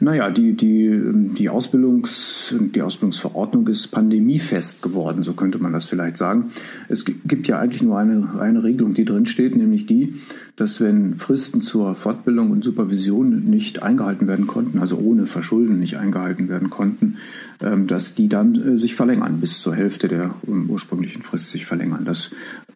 [0.00, 1.00] Naja, die, die,
[1.34, 6.50] die, Ausbildungs, die Ausbildungsverordnung ist pandemiefest geworden, so könnte man das vielleicht sagen.
[6.88, 10.14] Es gibt ja eigentlich nur eine, eine Regelung, die drin steht, nämlich die,
[10.56, 15.98] dass wenn Fristen zur Fortbildung und Supervision nicht eingehalten werden konnten, also ohne Verschulden nicht
[15.98, 17.16] eingehalten werden konnten,
[17.60, 21.66] ähm, dass die dann äh, sich verlängern, bis zur Hälfte der ähm, ursprünglichen Frist sich
[21.66, 22.04] verlängern.
[22.04, 22.30] Das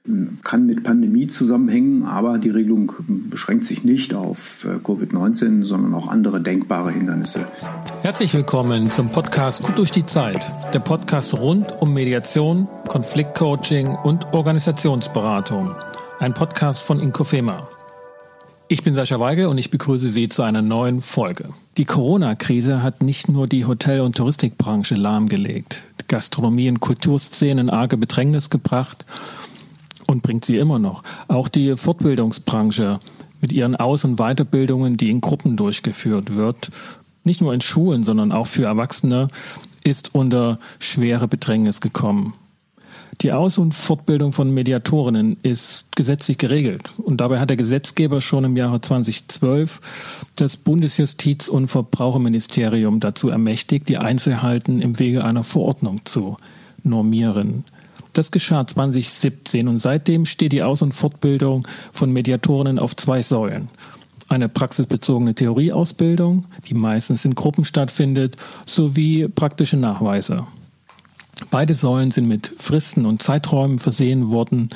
[0.07, 2.93] ähm, kann mit Pandemie zusammenhängen, aber die Regelung
[3.31, 7.47] beschränkt sich nicht auf äh, Covid-19, sondern auch andere denkbare Hindernisse.
[8.03, 10.41] Herzlich willkommen zum Podcast Gut durch die Zeit,
[10.73, 15.75] der Podcast rund um Mediation, Konfliktcoaching und Organisationsberatung.
[16.19, 17.69] Ein Podcast von Inkofema.
[18.69, 21.51] Ich bin Sascha Weigel und ich begrüße Sie zu einer neuen Folge.
[21.77, 27.99] Die Corona-Krise hat nicht nur die Hotel- und Touristikbranche lahmgelegt, Gastronomie- und Kulturszenen in arge
[27.99, 29.05] Bedrängnis gebracht
[30.07, 31.03] und bringt sie immer noch.
[31.29, 32.99] Auch die Fortbildungsbranche
[33.41, 36.71] mit ihren Aus- und Weiterbildungen, die in Gruppen durchgeführt wird,
[37.25, 39.29] nicht nur in Schulen, sondern auch für Erwachsene,
[39.85, 42.35] ist unter schwere Bedrängnis gekommen.
[43.23, 46.95] Die Aus- und Fortbildung von Mediatorinnen ist gesetzlich geregelt.
[46.97, 49.81] Und dabei hat der Gesetzgeber schon im Jahre 2012
[50.37, 56.39] das Bundesjustiz- und Verbraucherministerium dazu ermächtigt, die Einzelheiten im Wege einer Verordnung zu
[56.83, 57.65] normieren.
[58.15, 63.69] Das geschah 2017 und seitdem steht die Aus- und Fortbildung von Mediatorinnen auf zwei Säulen.
[64.31, 70.47] Eine praxisbezogene Theorieausbildung, die meistens in Gruppen stattfindet, sowie praktische Nachweise.
[71.51, 74.69] Beide Säulen sind mit Fristen und Zeiträumen versehen worden,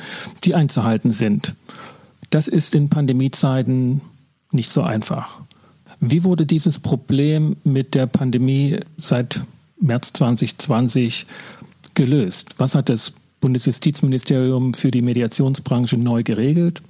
[0.43, 1.55] die einzuhalten sind.
[2.31, 4.01] Das ist in Pandemiezeiten
[4.51, 5.39] nicht so einfach.
[6.01, 9.41] Wie wurde dieses Problem mit der Pandemie seit
[9.79, 11.25] März 2020
[11.93, 12.55] gelöst?
[12.57, 13.13] Was hat das
[13.45, 16.81] Bundesjustizministerium für die Mediationsbranche neu geregelt?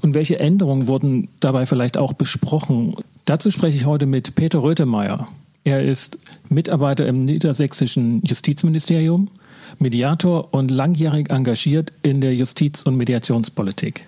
[0.00, 2.96] Und welche Änderungen wurden dabei vielleicht auch besprochen?
[3.26, 5.28] Dazu spreche ich heute mit Peter Röthemeyer.
[5.62, 9.30] Er ist Mitarbeiter im niedersächsischen Justizministerium,
[9.78, 14.04] Mediator und langjährig engagiert in der Justiz- und Mediationspolitik.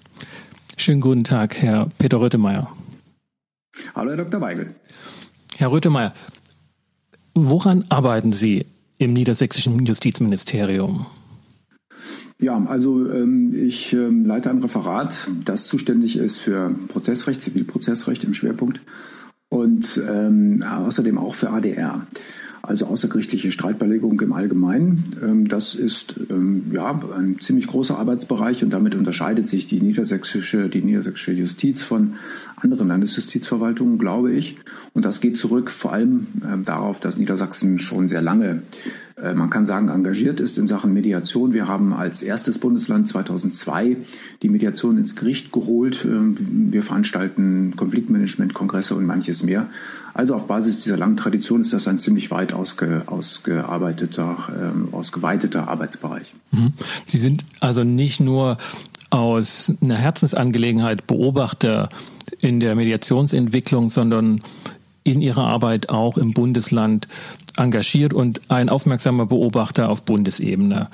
[0.77, 2.69] Schönen guten Tag, Herr Peter Röthemeyer.
[3.95, 4.41] Hallo, Herr Dr.
[4.41, 4.75] Weigel.
[5.57, 6.13] Herr Röthemeyer,
[7.35, 8.67] woran arbeiten Sie
[8.99, 11.07] im niedersächsischen Justizministerium?
[12.43, 18.35] Ja, also ähm, ich ähm, leite ein Referat, das zuständig ist für Prozessrecht, Zivilprozessrecht im
[18.35, 18.81] Schwerpunkt
[19.49, 22.05] und ähm, außerdem auch für ADR,
[22.61, 25.15] also außergerichtliche Streitbeilegung im Allgemeinen.
[25.23, 30.69] Ähm, das ist ähm, ja ein ziemlich großer Arbeitsbereich und damit unterscheidet sich die niedersächsische,
[30.69, 32.15] die niedersächsische Justiz von
[32.63, 34.57] anderen Landesjustizverwaltungen, glaube ich.
[34.95, 38.63] Und das geht zurück vor allem äh, darauf, dass Niedersachsen schon sehr lange
[39.23, 41.53] äh, man kann sagen, engagiert ist in Sachen Mediation.
[41.53, 43.97] Wir haben als erstes Bundesland 2002
[44.43, 46.05] die Mediation ins Gericht geholt.
[46.05, 46.35] Ähm,
[46.73, 49.69] wir veranstalten Konfliktmanagement-Kongresse und manches mehr.
[50.15, 55.69] Also auf Basis dieser langen Tradition ist das ein ziemlich weit ausge, ausgearbeiteter, äh, ausgeweiteter
[55.69, 56.35] Arbeitsbereich.
[56.51, 56.73] Mhm.
[57.07, 58.59] Sie sind also nicht nur
[59.11, 61.91] aus einer Herzensangelegenheit Beobachter
[62.31, 64.39] in der Mediationsentwicklung, sondern
[65.05, 67.09] in Ihrer Arbeit auch im Bundesland
[67.57, 70.89] engagiert und ein aufmerksamer Beobachter auf Bundesebene.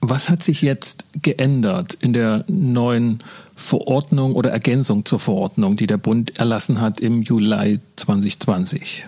[0.00, 3.22] Was hat sich jetzt geändert in der neuen
[3.54, 9.04] Verordnung oder Ergänzung zur Verordnung, die der Bund erlassen hat im Juli 2020?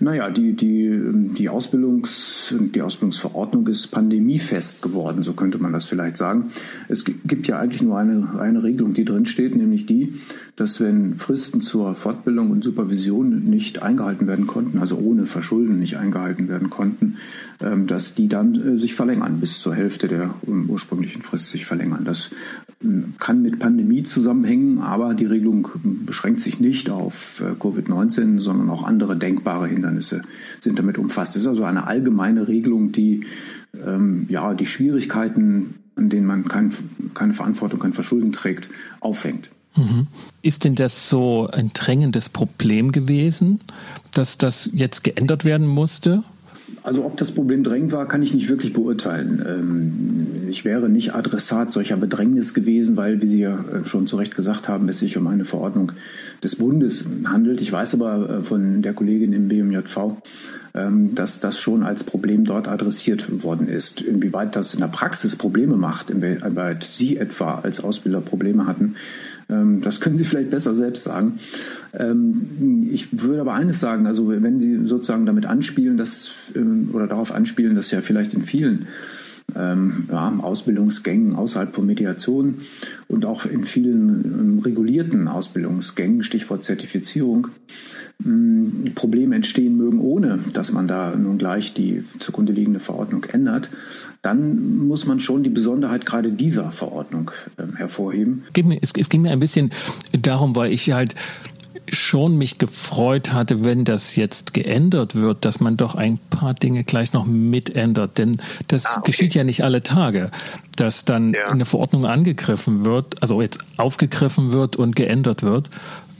[0.00, 1.00] Naja, die, die,
[1.36, 6.50] die, Ausbildungs, die Ausbildungsverordnung ist pandemiefest geworden, so könnte man das vielleicht sagen.
[6.88, 10.14] Es gibt ja eigentlich nur eine, eine Regelung, die drin steht, nämlich die,
[10.56, 15.96] dass wenn Fristen zur Fortbildung und Supervision nicht eingehalten werden konnten, also ohne Verschulden nicht
[15.96, 17.16] eingehalten werden konnten,
[17.86, 22.04] dass die dann äh, sich verlängern, bis zur Hälfte der ähm, ursprünglichen Frist sich verlängern.
[22.04, 22.30] Das
[22.82, 25.68] ähm, kann mit Pandemie zusammenhängen, aber die Regelung
[26.04, 30.22] beschränkt sich nicht auf äh, Covid-19, sondern auch andere denkbare Hindernisse
[30.60, 31.36] sind damit umfasst.
[31.36, 33.24] Es ist also eine allgemeine Regelung, die
[34.28, 36.72] ja, die Schwierigkeiten, an denen man kein,
[37.12, 39.50] keine Verantwortung, kein Verschulden trägt, auffängt.
[39.76, 40.06] Mhm.
[40.40, 43.60] Ist denn das so ein drängendes Problem gewesen,
[44.14, 46.22] dass das jetzt geändert werden musste?
[46.82, 49.44] Also ob das Problem drängend war, kann ich nicht wirklich beurteilen.
[49.46, 54.16] Ähm, ich wäre nicht Adressat solcher Bedrängnis gewesen, weil, wie Sie ja äh, schon zu
[54.16, 55.92] Recht gesagt haben, es sich um eine Verordnung
[56.42, 57.60] des Bundes handelt.
[57.60, 60.16] Ich weiß aber äh, von der Kollegin im BMJV,
[60.74, 64.00] ähm, dass das schon als Problem dort adressiert worden ist.
[64.00, 68.96] Inwieweit das in der Praxis Probleme macht, inwieweit Sie etwa als Ausbilder Probleme hatten,
[69.48, 71.38] das können Sie vielleicht besser selbst sagen.
[71.92, 77.06] Ähm, ich würde aber eines sagen, also wenn Sie sozusagen damit anspielen, dass, ähm, oder
[77.06, 78.86] darauf anspielen, dass ja vielleicht in vielen
[79.54, 82.62] ähm, ja, Ausbildungsgängen außerhalb von Mediation
[83.08, 87.48] und auch in vielen ähm, regulierten Ausbildungsgängen, Stichwort Zertifizierung,
[88.24, 93.70] ähm, Probleme entstehen mögen, ohne dass man da nun gleich die zugrunde liegende Verordnung ändert,
[94.22, 98.44] dann muss man schon die Besonderheit gerade dieser Verordnung äh, hervorheben.
[98.80, 99.70] Es, es ging mir ein bisschen
[100.12, 101.14] darum, weil ich halt
[101.88, 106.84] schon mich gefreut hatte, wenn das jetzt geändert wird, dass man doch ein paar Dinge
[106.84, 108.18] gleich noch mitändert.
[108.18, 109.10] Denn das ah, okay.
[109.10, 110.30] geschieht ja nicht alle Tage,
[110.76, 111.48] dass dann ja.
[111.48, 115.70] eine Verordnung angegriffen wird, also jetzt aufgegriffen wird und geändert wird.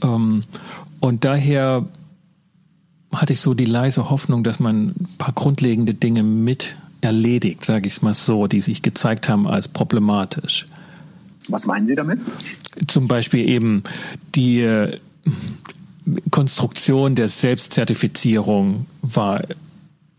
[0.03, 0.43] Ähm,
[0.99, 1.85] und daher
[3.13, 7.87] hatte ich so die leise Hoffnung, dass man ein paar grundlegende Dinge mit erledigt, sage
[7.87, 10.65] ich es mal so, die sich gezeigt haben als problematisch.
[11.47, 12.19] Was meinen Sie damit?
[12.87, 13.83] Zum Beispiel eben
[14.35, 14.97] die äh,
[16.31, 19.43] Konstruktion der Selbstzertifizierung war,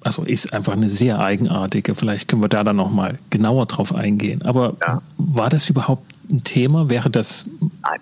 [0.02, 1.94] also ist einfach eine sehr eigenartige.
[1.94, 4.42] Vielleicht können wir da dann nochmal genauer drauf eingehen.
[4.42, 5.02] Aber ja.
[5.19, 6.88] war das überhaupt ein Thema?
[6.88, 7.44] Wäre das
[7.82, 8.00] Nein.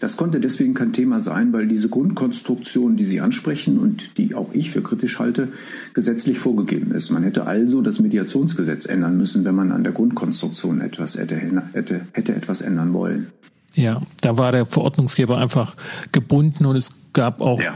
[0.00, 4.52] Das konnte deswegen kein Thema sein, weil diese Grundkonstruktion, die Sie ansprechen und die auch
[4.52, 5.48] ich für kritisch halte,
[5.94, 7.10] gesetzlich vorgegeben ist.
[7.10, 12.00] Man hätte also das Mediationsgesetz ändern müssen, wenn man an der Grundkonstruktion etwas hätte, hätte,
[12.12, 13.28] hätte etwas ändern wollen.
[13.74, 15.76] Ja, da war der Verordnungsgeber einfach
[16.12, 17.74] gebunden und es gab auch, ja.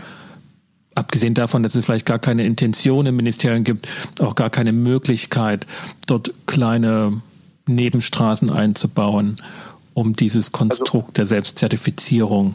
[0.95, 3.89] abgesehen davon, dass es vielleicht gar keine Intention im Ministerium gibt,
[4.21, 5.67] auch gar keine Möglichkeit,
[6.07, 7.23] dort kleine
[7.67, 9.37] Nebenstraßen einzubauen,
[9.95, 12.55] um dieses Konstrukt also, der Selbstzertifizierung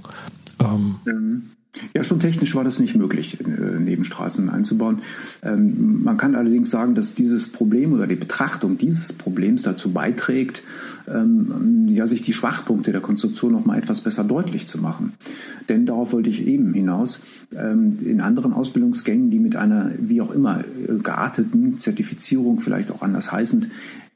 [0.60, 1.52] ähm, mhm.
[1.94, 5.02] Ja, schon technisch war das nicht möglich, äh, Nebenstraßen einzubauen.
[5.44, 10.64] Ähm, man kann allerdings sagen, dass dieses Problem oder die Betrachtung dieses Problems dazu beiträgt,
[11.08, 15.14] ähm, ja, sich die Schwachpunkte der Konstruktion noch mal etwas besser deutlich zu machen.
[15.70, 17.22] Denn darauf wollte ich eben hinaus.
[17.56, 23.02] Ähm, in anderen Ausbildungsgängen, die mit einer wie auch immer äh, gearteten Zertifizierung, vielleicht auch
[23.02, 23.68] anders heißend,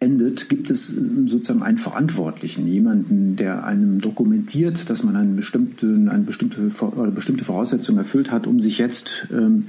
[0.01, 6.09] endet, gibt es ähm, sozusagen einen Verantwortlichen, jemanden, der einem dokumentiert, dass man einen bestimmten,
[6.09, 9.67] eine bestimmte, oder bestimmte Voraussetzung erfüllt hat, um sich jetzt ähm,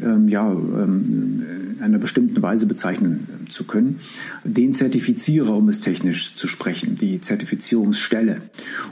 [0.00, 1.42] ähm, ja, ähm,
[1.76, 3.98] in einer bestimmten Weise bezeichnen äh, zu können.
[4.44, 8.42] Den Zertifizierer, um es technisch zu sprechen, die Zertifizierungsstelle.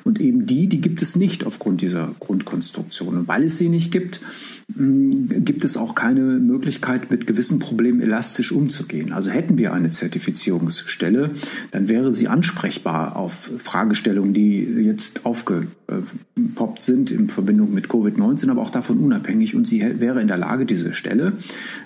[0.02, 3.18] Und eben die, die gibt es nicht aufgrund dieser Grundkonstruktion.
[3.18, 4.20] Und weil es sie nicht gibt,
[4.68, 9.12] gibt es auch keine Möglichkeit, mit gewissen Problemen elastisch umzugehen.
[9.12, 11.30] Also hätten wir eine Zertifizierungsstelle,
[11.72, 18.62] dann wäre sie ansprechbar auf Fragestellungen, die jetzt aufgepoppt sind in Verbindung mit Covid-19, aber
[18.62, 19.54] auch davon unabhängig.
[19.54, 21.34] Und sie wäre in der Lage, diese Stelle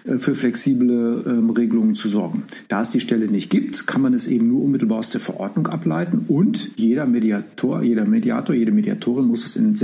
[0.04, 2.44] äh, für flexible ähm, Regelungen zu sorgen.
[2.68, 5.66] Da es die Stelle nicht gibt, kann man es eben nur unmittelbar aus der Verordnung
[5.66, 9.74] ableiten und jeder Mediator, jeder Mediator, jede Mediatorin muss es in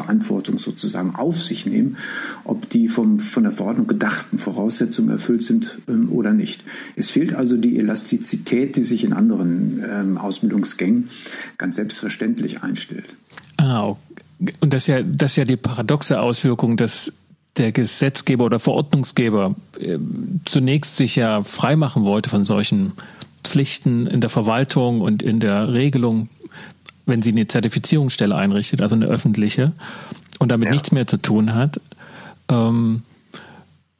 [0.00, 1.96] Selbstverantwortung sozusagen auf sich nehmen
[2.44, 6.64] ob die vom, von der Verordnung gedachten Voraussetzungen erfüllt sind ähm, oder nicht.
[6.96, 11.10] Es fehlt also die Elastizität, die sich in anderen ähm, Ausbildungsgängen
[11.58, 13.16] ganz selbstverständlich einstellt.
[13.58, 13.94] Ah,
[14.60, 17.12] und das ist ja, das ist ja die paradoxe Auswirkung, dass
[17.56, 19.98] der Gesetzgeber oder Verordnungsgeber äh,
[20.44, 22.92] zunächst sich ja freimachen wollte von solchen
[23.44, 26.28] Pflichten in der Verwaltung und in der Regelung,
[27.06, 29.72] wenn sie eine Zertifizierungsstelle einrichtet, also eine öffentliche,
[30.38, 30.72] und damit ja.
[30.72, 31.80] nichts mehr zu tun hat.
[32.48, 33.02] Ähm,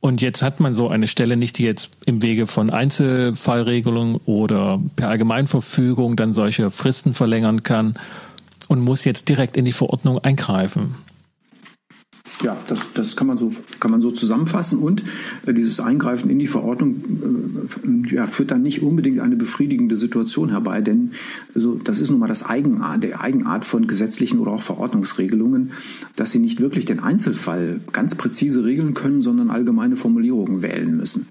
[0.00, 4.80] und jetzt hat man so eine Stelle nicht, die jetzt im Wege von Einzelfallregelungen oder
[4.96, 7.94] per Allgemeinverfügung dann solche Fristen verlängern kann
[8.68, 10.94] und muss jetzt direkt in die Verordnung eingreifen.
[12.42, 13.50] Ja, das, das kann, man so,
[13.80, 14.78] kann man so zusammenfassen.
[14.78, 15.02] Und
[15.46, 20.50] äh, dieses Eingreifen in die Verordnung äh, ja, führt dann nicht unbedingt eine befriedigende Situation
[20.50, 21.12] herbei, denn
[21.54, 25.72] also, das ist nun mal das Eigenart, der Eigenart von gesetzlichen oder auch Verordnungsregelungen,
[26.16, 31.28] dass sie nicht wirklich den Einzelfall ganz präzise regeln können, sondern allgemeine Formulierungen wählen müssen.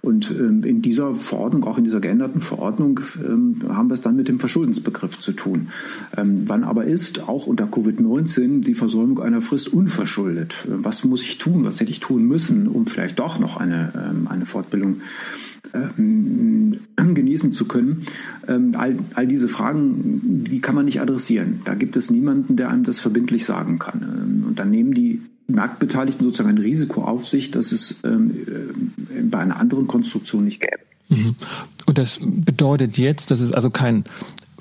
[0.00, 4.16] Und ähm, in dieser Verordnung, auch in dieser geänderten Verordnung, ähm, haben wir es dann
[4.16, 5.68] mit dem Verschuldensbegriff zu tun.
[6.16, 10.51] Ähm, wann aber ist, auch unter Covid-19, die Versäumung einer Frist unverschuldet?
[10.66, 11.64] Was muss ich tun?
[11.64, 15.00] Was hätte ich tun müssen, um vielleicht doch noch eine, ähm, eine Fortbildung
[15.74, 18.00] ähm, genießen zu können.
[18.46, 21.60] Ähm, all, all diese Fragen, die kann man nicht adressieren.
[21.64, 24.44] Da gibt es niemanden, der einem das verbindlich sagen kann.
[24.48, 28.10] Und dann nehmen die Marktbeteiligten sozusagen ein Risiko auf sich, das es äh,
[29.22, 30.78] bei einer anderen Konstruktion nicht gäbe.
[31.08, 31.36] Mhm.
[31.86, 34.04] Und das bedeutet jetzt, dass es also kein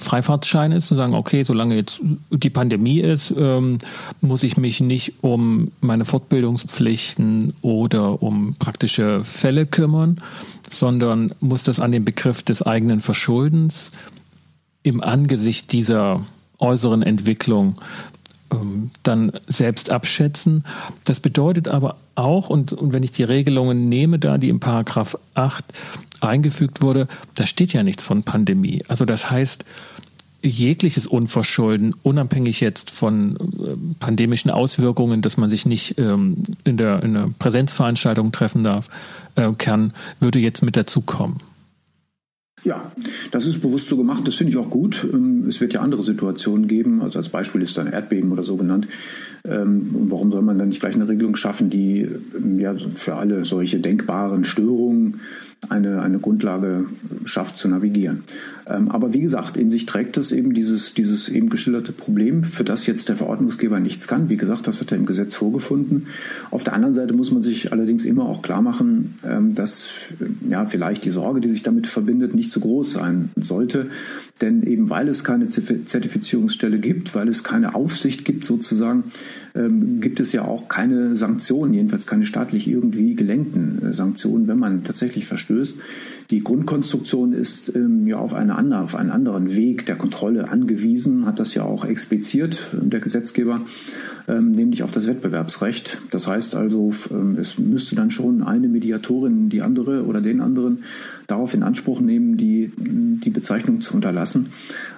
[0.01, 3.77] Freifahrtschein ist, zu sagen, okay, solange jetzt die Pandemie ist, ähm,
[4.19, 10.21] muss ich mich nicht um meine Fortbildungspflichten oder um praktische Fälle kümmern,
[10.69, 13.91] sondern muss das an den Begriff des eigenen Verschuldens
[14.83, 16.25] im Angesicht dieser
[16.57, 17.75] äußeren Entwicklung
[18.51, 20.63] ähm, dann selbst abschätzen.
[21.03, 25.17] Das bedeutet aber auch, und, und wenn ich die Regelungen nehme, da die im Paragraph
[25.33, 25.65] 8
[26.21, 28.83] eingefügt wurde, da steht ja nichts von Pandemie.
[28.87, 29.65] Also das heißt,
[30.43, 37.03] jegliches Unverschulden, unabhängig jetzt von äh, pandemischen Auswirkungen, dass man sich nicht ähm, in, der,
[37.03, 38.89] in einer Präsenzveranstaltung treffen darf,
[39.35, 41.37] äh, kann, würde jetzt mit dazukommen.
[42.63, 42.91] Ja,
[43.31, 44.27] das ist bewusst so gemacht.
[44.27, 45.07] Das finde ich auch gut.
[45.11, 47.01] Ähm, es wird ja andere Situationen geben.
[47.01, 48.87] Also als Beispiel ist dann Erdbeben oder so genannt.
[49.45, 53.15] Ähm, und warum soll man dann nicht gleich eine Regelung schaffen, die ähm, ja für
[53.15, 55.21] alle solche denkbaren Störungen
[55.69, 56.85] eine, eine Grundlage
[57.25, 58.23] schafft zu navigieren.
[58.67, 62.63] Ähm, aber wie gesagt, in sich trägt es eben dieses, dieses eben geschilderte Problem, für
[62.63, 64.29] das jetzt der Verordnungsgeber nichts kann.
[64.29, 66.07] Wie gesagt, das hat er im Gesetz vorgefunden.
[66.49, 69.89] Auf der anderen Seite muss man sich allerdings immer auch klar machen, ähm, dass
[70.49, 73.87] ja, vielleicht die Sorge, die sich damit verbindet, nicht so groß sein sollte.
[74.41, 79.05] Denn eben weil es keine Zertifizierungsstelle gibt, weil es keine Aufsicht gibt sozusagen,
[79.55, 84.59] ähm, gibt es ja auch keine Sanktionen, jedenfalls keine staatlich irgendwie gelenkten äh, Sanktionen, wenn
[84.59, 85.77] man tatsächlich verstößt.
[86.29, 91.25] Die Grundkonstruktion ist ähm, ja auf, eine andere, auf einen anderen Weg der Kontrolle angewiesen,
[91.25, 93.61] hat das ja auch expliziert äh, der Gesetzgeber,
[94.27, 95.97] ähm, nämlich auf das Wettbewerbsrecht.
[96.11, 100.83] Das heißt also, ähm, es müsste dann schon eine Mediatorin die andere oder den anderen
[101.31, 104.49] darauf in Anspruch nehmen, die, die Bezeichnung zu unterlassen,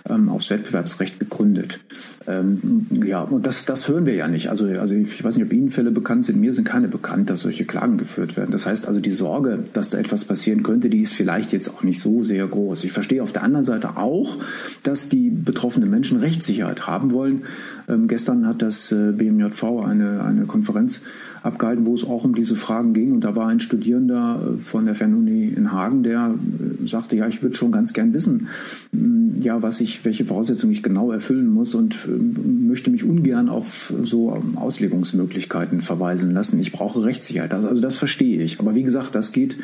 [0.09, 1.79] ähm, aufs Wettbewerbsrecht gegründet.
[2.27, 4.49] Ähm, ja, und das, das hören wir ja nicht.
[4.49, 6.39] Also, also ich weiß nicht, ob Ihnen Fälle bekannt sind.
[6.39, 8.51] Mir sind keine bekannt, dass solche Klagen geführt werden.
[8.51, 11.83] Das heißt also, die Sorge, dass da etwas passieren könnte, die ist vielleicht jetzt auch
[11.83, 12.83] nicht so sehr groß.
[12.83, 14.37] Ich verstehe auf der anderen Seite auch,
[14.83, 17.43] dass die betroffenen Menschen Rechtssicherheit haben wollen.
[17.87, 21.01] Ähm, gestern hat das äh, BMJV eine, eine Konferenz
[21.43, 23.11] abgehalten, wo es auch um diese Fragen ging.
[23.11, 27.27] Und da war ein Studierender äh, von der Fernuni in Hagen, der äh, sagte, ja,
[27.27, 28.47] ich würde schon ganz gern wissen,
[28.91, 33.49] mm, ja, was ich, welche Voraussetzungen ich genau erfüllen muss und ähm, möchte mich ungern
[33.49, 36.59] auf so ähm, Auslegungsmöglichkeiten verweisen lassen.
[36.59, 37.53] Ich brauche Rechtssicherheit.
[37.53, 38.59] Also, also das verstehe ich.
[38.59, 39.57] Aber wie gesagt, das geht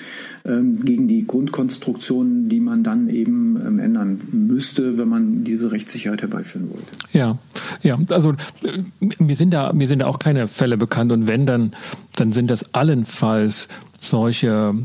[0.45, 6.21] ähm, gegen die Grundkonstruktion, die man dann eben ähm, ändern müsste, wenn man diese Rechtssicherheit
[6.21, 6.87] herbeiführen wollte.
[7.13, 7.37] Ja,
[7.81, 8.33] ja, also
[8.63, 11.68] äh, mir sind da, mir sind da auch keine Fälle bekannt und wenn, dann,
[12.15, 13.67] dann sind das allenfalls
[14.01, 14.75] solche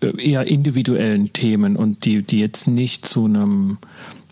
[0.00, 3.78] äh, eher individuellen Themen und die, die jetzt nicht zu einem,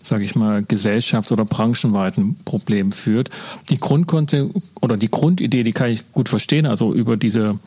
[0.01, 3.29] sage ich mal, gesellschafts- oder branchenweiten Problem führt.
[3.69, 4.49] Die Grundkonte
[4.81, 7.59] oder die Grundidee, die kann ich gut verstehen, also über diese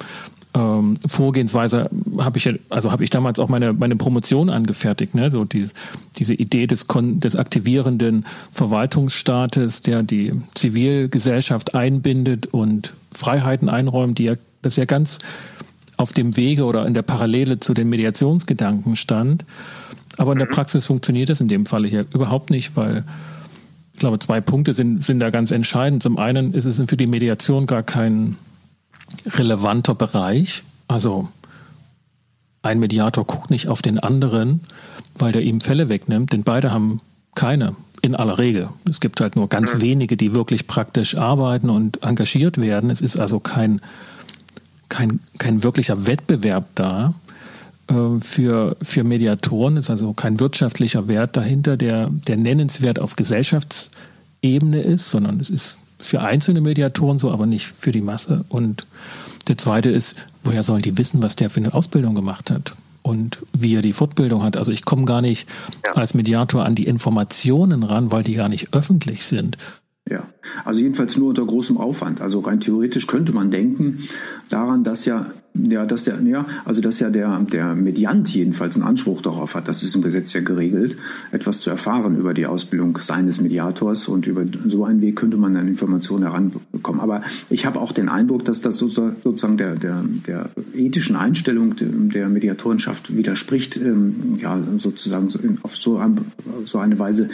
[0.55, 5.31] ähm, Vorgehensweise habe ich also habe ich damals auch meine meine Promotion angefertigt, ne?
[5.31, 5.69] So die,
[6.17, 14.35] diese Idee des des aktivierenden Verwaltungsstaates, der die Zivilgesellschaft einbindet und Freiheiten einräumt, die ja
[14.61, 15.19] das ja ganz
[15.97, 19.45] auf dem Wege oder in der Parallele zu den Mediationsgedanken stand.
[20.19, 23.05] Aber in der Praxis funktioniert das in dem Fall hier überhaupt nicht, weil
[23.95, 26.03] ich glaube, zwei Punkte sind, sind da ganz entscheidend.
[26.03, 28.37] Zum einen ist es für die Mediation gar kein
[29.27, 30.63] relevanter Bereich.
[30.89, 31.29] Also
[32.63, 34.61] ein Mediator guckt nicht auf den anderen,
[35.19, 37.01] weil der ihm Fälle wegnimmt, denn beide haben
[37.35, 38.69] keine in aller Regel.
[38.89, 42.91] Es gibt halt nur ganz wenige, die wirklich praktisch arbeiten und engagiert werden.
[42.91, 43.81] Es ist also kein,
[44.89, 47.15] kein, kein wirklicher Wettbewerb da
[47.87, 49.77] äh, für, für Mediatoren.
[49.77, 55.49] Es ist also kein wirtschaftlicher Wert dahinter, der, der nennenswert auf Gesellschaftsebene ist, sondern es
[55.49, 55.79] ist
[56.09, 58.45] für einzelne Mediatoren so, aber nicht für die Masse.
[58.49, 58.87] Und
[59.49, 62.75] der zweite ist, woher sollen die wissen, was der für eine Ausbildung gemacht hat?
[63.03, 64.57] Und wie er die Fortbildung hat.
[64.57, 65.49] Also ich komme gar nicht
[65.85, 65.95] ja.
[65.95, 69.59] als Mediator an die Informationen ran, weil die gar nicht öffentlich sind.
[70.09, 70.23] Ja,
[70.65, 72.21] also jedenfalls nur unter großem Aufwand.
[72.21, 73.99] Also rein theoretisch könnte man denken
[74.49, 78.87] daran, dass ja ja, dass der, ja, also dass ja der, der Mediant jedenfalls einen
[78.87, 80.97] Anspruch darauf hat, das ist im Gesetz ja geregelt,
[81.31, 85.57] etwas zu erfahren über die Ausbildung seines Mediators und über so einen Weg könnte man
[85.57, 87.01] an Informationen heranbekommen.
[87.03, 92.29] Aber ich habe auch den Eindruck, dass das sozusagen der, der, der ethischen Einstellung der
[92.31, 96.01] Mediatorenschaft widerspricht, ähm, ja, sozusagen auf so,
[96.65, 97.29] so eine Weise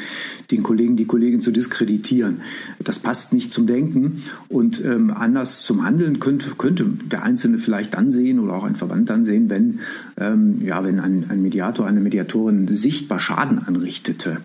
[0.51, 2.41] den Kollegen, die Kollegin zu diskreditieren.
[2.81, 7.95] Das passt nicht zum Denken und ähm, anders zum Handeln könnte, könnte der Einzelne vielleicht
[7.95, 9.81] dann sehen oder auch ein Verband dann sehen, wenn,
[10.17, 14.39] ähm, ja, wenn ein, ein Mediator, eine Mediatorin sichtbar Schaden anrichtete.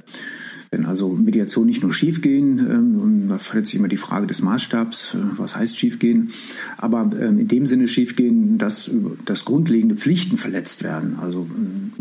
[0.73, 5.13] Wenn also Mediation nicht nur schiefgehen, ähm, da stellt sich immer die Frage des Maßstabs,
[5.13, 6.31] äh, was heißt schiefgehen,
[6.79, 8.89] aber ähm, in dem Sinne schiefgehen, dass,
[9.23, 11.17] dass grundlegende Pflichten verletzt werden.
[11.21, 11.45] Also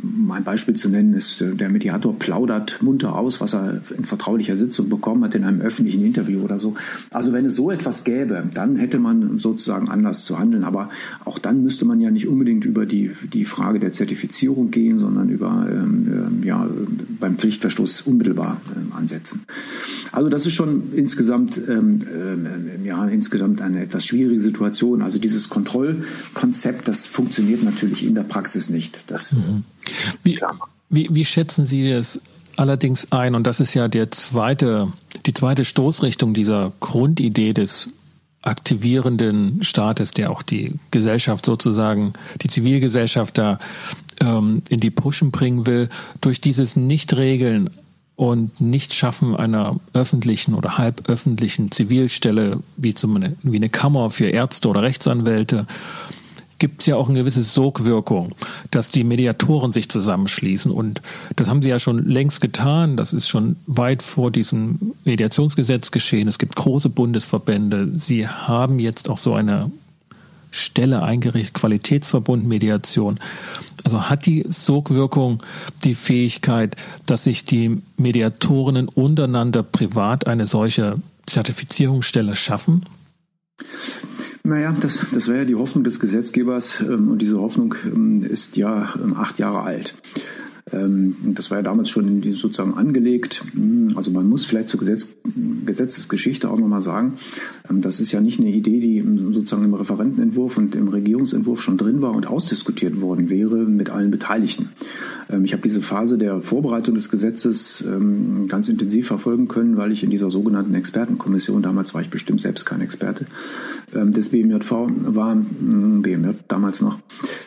[0.03, 4.07] um ein Beispiel zu nennen ist, äh, der Mediator plaudert munter aus, was er in
[4.07, 6.73] vertraulicher Sitzung bekommen hat in einem öffentlichen Interview oder so.
[7.11, 10.65] Also wenn es so etwas gäbe, dann hätte man sozusagen Anlass zu handeln.
[10.65, 10.89] Aber
[11.27, 15.29] auch dann müsste man ja nicht unbedingt über die, die Frage der Zertifizierung gehen, sondern
[15.29, 16.67] über ähm, ja,
[17.21, 19.45] beim Pflichtverstoß unmittelbar äh, ansetzen.
[20.13, 22.03] Also das ist schon insgesamt, ähm,
[22.83, 25.03] äh, ja, insgesamt eine etwas schwierige Situation.
[25.03, 29.11] Also dieses Kontrollkonzept, das funktioniert natürlich in der Praxis nicht.
[29.11, 29.65] Das, mhm.
[30.23, 30.39] wie,
[30.91, 32.21] wie, wie schätzen Sie das
[32.57, 33.35] allerdings ein?
[33.35, 34.93] Und das ist ja der zweite,
[35.27, 37.89] die zweite Stoßrichtung dieser Grundidee des
[38.43, 43.59] aktivierenden Staates, der auch die Gesellschaft sozusagen, die Zivilgesellschaft da
[44.21, 45.89] ähm, in die Pushen bringen will,
[46.21, 47.71] durch dieses Nicht-Regeln
[48.23, 54.83] und Nicht-Schaffen einer öffentlichen oder halböffentlichen Zivilstelle, wie, zum, wie eine Kammer für Ärzte oder
[54.83, 55.67] Rechtsanwälte,
[56.61, 58.37] gibt es ja auch eine gewisse Sogwirkung,
[58.71, 60.71] dass die Mediatoren sich zusammenschließen.
[60.71, 61.03] Und
[61.35, 62.97] das haben sie ja schon längst getan.
[62.97, 66.29] Das ist schon weit vor diesem Mediationsgesetz geschehen.
[66.29, 67.91] Es gibt große Bundesverbände.
[67.97, 69.73] Sie haben jetzt auch so eine
[70.53, 73.19] Stelle eingerichtet, Qualitätsverbund Mediation.
[73.83, 75.43] Also hat die Sogwirkung
[75.83, 80.95] die Fähigkeit, dass sich die Mediatorinnen untereinander privat eine solche
[81.27, 82.87] Zertifizierungsstelle schaffen?
[84.45, 88.57] Naja, das, das wäre ja die Hoffnung des Gesetzgebers ähm, und diese Hoffnung ähm, ist
[88.57, 89.95] ja ähm, acht Jahre alt.
[90.73, 93.45] Ähm, das war ja damals schon sozusagen angelegt.
[93.53, 95.09] Hm, also man muss vielleicht zur Gesetz,
[95.65, 97.15] Gesetzesgeschichte auch nochmal sagen,
[97.69, 101.77] ähm, das ist ja nicht eine Idee, die sozusagen im Referentenentwurf und im Regierungsentwurf schon
[101.77, 104.71] drin war und ausdiskutiert worden wäre mit allen Beteiligten.
[105.31, 107.85] Ähm, ich habe diese Phase der Vorbereitung des Gesetzes
[108.49, 112.65] ganz intensiv verfolgen können, weil ich in dieser sogenannten Expertenkommission, damals war ich bestimmt selbst
[112.65, 113.27] kein Experte,
[113.93, 114.71] des BMJV
[115.07, 116.99] war, hm, BMJ damals noch,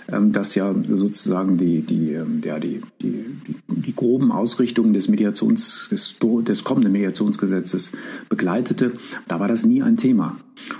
[0.07, 3.14] das ja sozusagen die, die, ja, die, die
[3.67, 7.93] die, groben Ausrichtungen des Mediations, des, des kommenden Mediationsgesetzes
[8.29, 8.93] begleitete,
[9.27, 10.37] da war das nie ein Thema.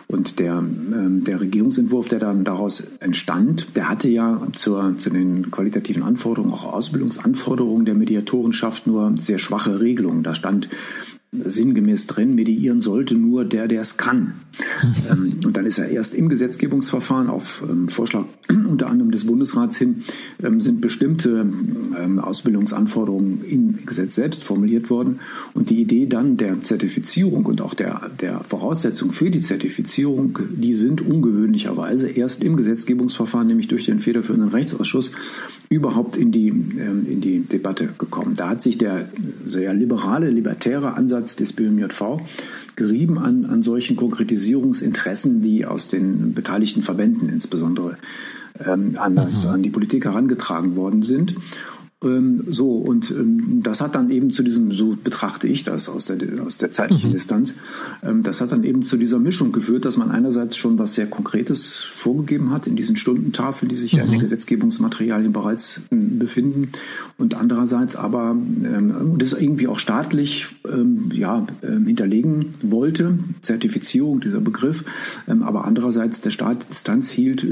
[0.07, 5.51] Und der, ähm, der Regierungsentwurf, der dann daraus entstand, der hatte ja zur, zu den
[5.51, 10.23] qualitativen Anforderungen, auch Ausbildungsanforderungen der Mediatorenschaft nur sehr schwache Regelungen.
[10.23, 10.69] Da stand
[11.43, 14.33] sinngemäß drin, mediieren sollte nur der, der es kann.
[15.09, 19.77] Ähm, und dann ist er erst im Gesetzgebungsverfahren auf ähm, Vorschlag unter anderem des Bundesrats
[19.77, 20.03] hin,
[20.41, 21.45] ähm, sind bestimmte
[22.21, 25.19] Ausbildungsanforderungen im Gesetz selbst formuliert worden.
[25.53, 30.73] Und die Idee dann der Zertifizierung und auch der, der Voraussetzung für die Zertifizierung, die
[30.73, 35.11] sind ungewöhnlicherweise erst im Gesetzgebungsverfahren, nämlich durch den federführenden Rechtsausschuss,
[35.69, 38.35] überhaupt in die, in die Debatte gekommen.
[38.35, 39.09] Da hat sich der
[39.45, 42.19] sehr liberale, libertäre Ansatz Ansatz des BMJV,
[42.75, 47.97] gerieben an, an solchen Konkretisierungsinteressen, die aus den beteiligten Verbänden insbesondere
[48.59, 49.49] ähm, anders mhm.
[49.51, 51.35] an die Politik herangetragen worden sind.
[52.03, 56.05] Ähm, so, und ähm, das hat dann eben zu diesem, so betrachte ich das aus
[56.05, 57.13] der, aus der zeitlichen mhm.
[57.13, 57.55] Distanz,
[58.03, 61.07] ähm, das hat dann eben zu dieser Mischung geführt, dass man einerseits schon was sehr
[61.07, 63.99] Konkretes vorgegeben hat in diesen Stundentafeln, die sich mhm.
[63.99, 64.23] ja in den mhm.
[64.23, 66.69] Gesetzgebungsmaterialien bereits befinden,
[67.17, 68.35] und andererseits aber
[69.17, 70.47] das irgendwie auch staatlich
[71.13, 74.83] ja, hinterlegen wollte, Zertifizierung, dieser Begriff,
[75.27, 77.45] aber andererseits der Staat Distanz hielt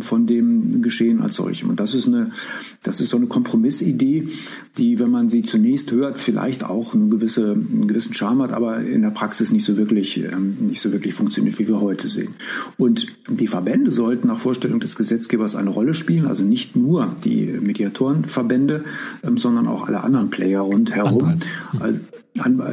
[0.00, 1.70] von dem Geschehen als solchem.
[1.70, 2.32] Und das ist eine,
[2.82, 4.28] das ist so eine Kompromiss Idee,
[4.76, 8.80] die, wenn man sie zunächst hört, vielleicht auch eine gewisse, einen gewissen Charme hat, aber
[8.80, 12.34] in der Praxis nicht so wirklich, ähm, nicht so wirklich funktioniert, wie wir heute sehen.
[12.76, 17.46] Und die Verbände sollten nach Vorstellung des Gesetzgebers eine Rolle spielen, also nicht nur die
[17.46, 18.84] Mediatorenverbände,
[19.24, 21.40] ähm, sondern auch alle anderen Player rundherum.
[21.80, 22.00] Also,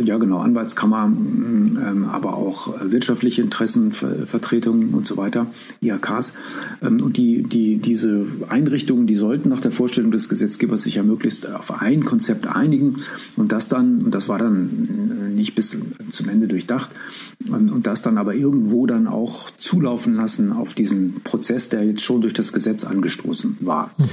[0.03, 5.47] ja genau, Anwaltskammer, mm, ähm, aber auch wirtschaftliche Interessenvertretungen und so weiter,
[5.81, 6.33] IHKs.
[6.81, 11.03] Ähm, und die, die, diese Einrichtungen, die sollten nach der Vorstellung des Gesetzgebers sich ja
[11.03, 12.97] möglichst auf ein Konzept einigen
[13.35, 15.77] und das dann, und das war dann nicht bis
[16.09, 16.89] zum Ende durchdacht,
[17.49, 22.01] und, und das dann aber irgendwo dann auch zulaufen lassen auf diesen Prozess, der jetzt
[22.01, 23.91] schon durch das Gesetz angestoßen war.
[23.97, 24.05] Mhm.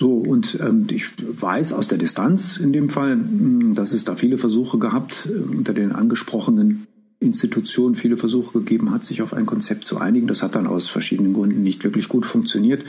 [0.00, 4.16] So, und ähm, ich weiß aus der Distanz in dem Fall, hm, dass es da
[4.16, 6.86] viele Versuche gehabt, äh, unter den angesprochenen
[7.18, 10.26] Institutionen viele Versuche gegeben hat, sich auf ein Konzept zu einigen.
[10.26, 12.82] Das hat dann aus verschiedenen Gründen nicht wirklich gut funktioniert.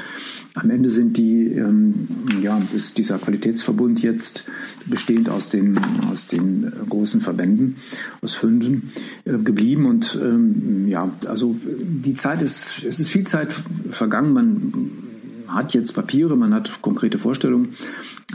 [0.54, 2.08] Am Ende sind die, ähm,
[2.41, 4.45] ja, ist dieser Qualitätsverbund jetzt
[4.86, 5.78] bestehend aus den,
[6.10, 7.76] aus den großen Verbänden,
[8.21, 8.84] aus fünf,
[9.26, 9.86] äh, geblieben.
[9.86, 13.54] Und ähm, ja, also die Zeit ist, es ist viel Zeit
[13.89, 14.32] vergangen.
[14.32, 15.11] Man
[15.54, 17.76] hat jetzt Papiere, man hat konkrete Vorstellungen,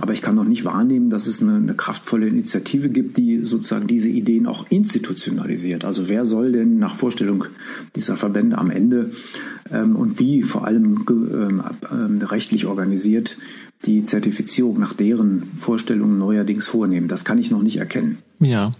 [0.01, 3.87] aber ich kann noch nicht wahrnehmen, dass es eine, eine, kraftvolle Initiative gibt, die sozusagen
[3.87, 5.85] diese Ideen auch institutionalisiert.
[5.85, 7.45] Also wer soll denn nach Vorstellung
[7.95, 9.11] dieser Verbände am Ende
[9.71, 13.39] ähm, und wie vor allem ähm, ähm, rechtlich organisiert
[13.85, 17.09] die Zertifizierung nach deren Vorstellungen neuerdings vornehmen?
[17.09, 18.19] Das kann ich noch nicht erkennen.
[18.39, 18.73] Ja,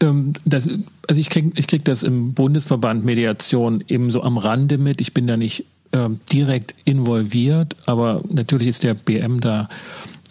[0.00, 0.68] ähm, das,
[1.06, 5.00] also ich kriege ich krieg das im Bundesverband Mediation eben so am Rande mit.
[5.00, 9.68] Ich bin da nicht ähm, direkt involviert, aber natürlich ist der BM da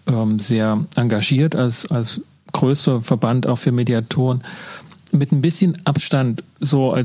[0.08, 4.44] ähm, sehr engagiert als, als größter Verband auch für Mediatoren,
[5.12, 6.98] mit ein bisschen Abstand so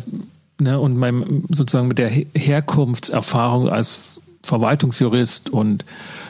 [0.59, 5.85] ne, und meinem sozusagen mit der Herkunftserfahrung als Verwaltungsjurist und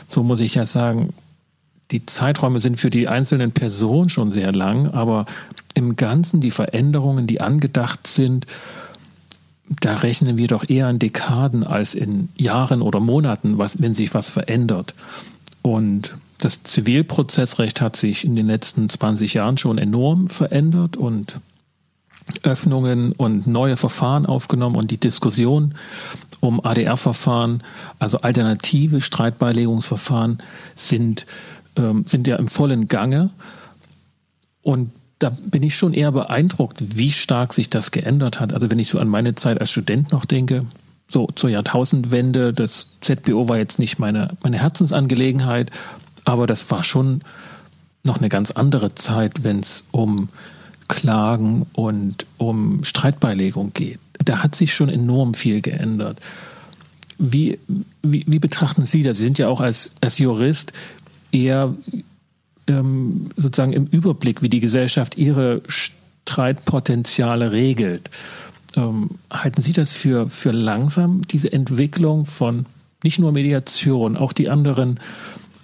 [0.08, 1.12] so muss ich ja sagen,
[1.90, 5.26] die Zeiträume sind für die einzelnen Personen schon sehr lang, aber
[5.74, 8.46] im Ganzen die Veränderungen, die angedacht sind,
[9.78, 14.12] da rechnen wir doch eher in Dekaden als in Jahren oder Monaten, was, wenn sich
[14.14, 14.94] was verändert.
[15.62, 21.40] Und das Zivilprozessrecht hat sich in den letzten 20 Jahren schon enorm verändert und
[22.42, 25.74] Öffnungen und neue Verfahren aufgenommen und die Diskussion
[26.40, 27.62] um ADR-Verfahren,
[27.98, 30.38] also alternative Streitbeilegungsverfahren,
[30.74, 31.26] sind,
[31.76, 33.30] ähm, sind ja im vollen Gange.
[34.62, 38.52] Und da bin ich schon eher beeindruckt, wie stark sich das geändert hat.
[38.52, 40.64] Also wenn ich so an meine Zeit als Student noch denke,
[41.08, 45.70] so zur Jahrtausendwende, das ZBO war jetzt nicht meine, meine Herzensangelegenheit,
[46.24, 47.20] aber das war schon
[48.02, 50.30] noch eine ganz andere Zeit, wenn es um
[50.88, 54.00] Klagen und um Streitbeilegung geht.
[54.24, 56.18] Da hat sich schon enorm viel geändert.
[57.18, 57.58] Wie,
[58.02, 59.18] wie, wie betrachten Sie das?
[59.18, 60.72] Sie sind ja auch als, als Jurist
[61.30, 61.74] eher
[62.66, 68.10] ähm, sozusagen im Überblick, wie die Gesellschaft ihre Streitpotenziale regelt.
[68.76, 72.66] Ähm, halten Sie das für, für langsam, diese Entwicklung von
[73.02, 75.00] nicht nur Mediation, auch die anderen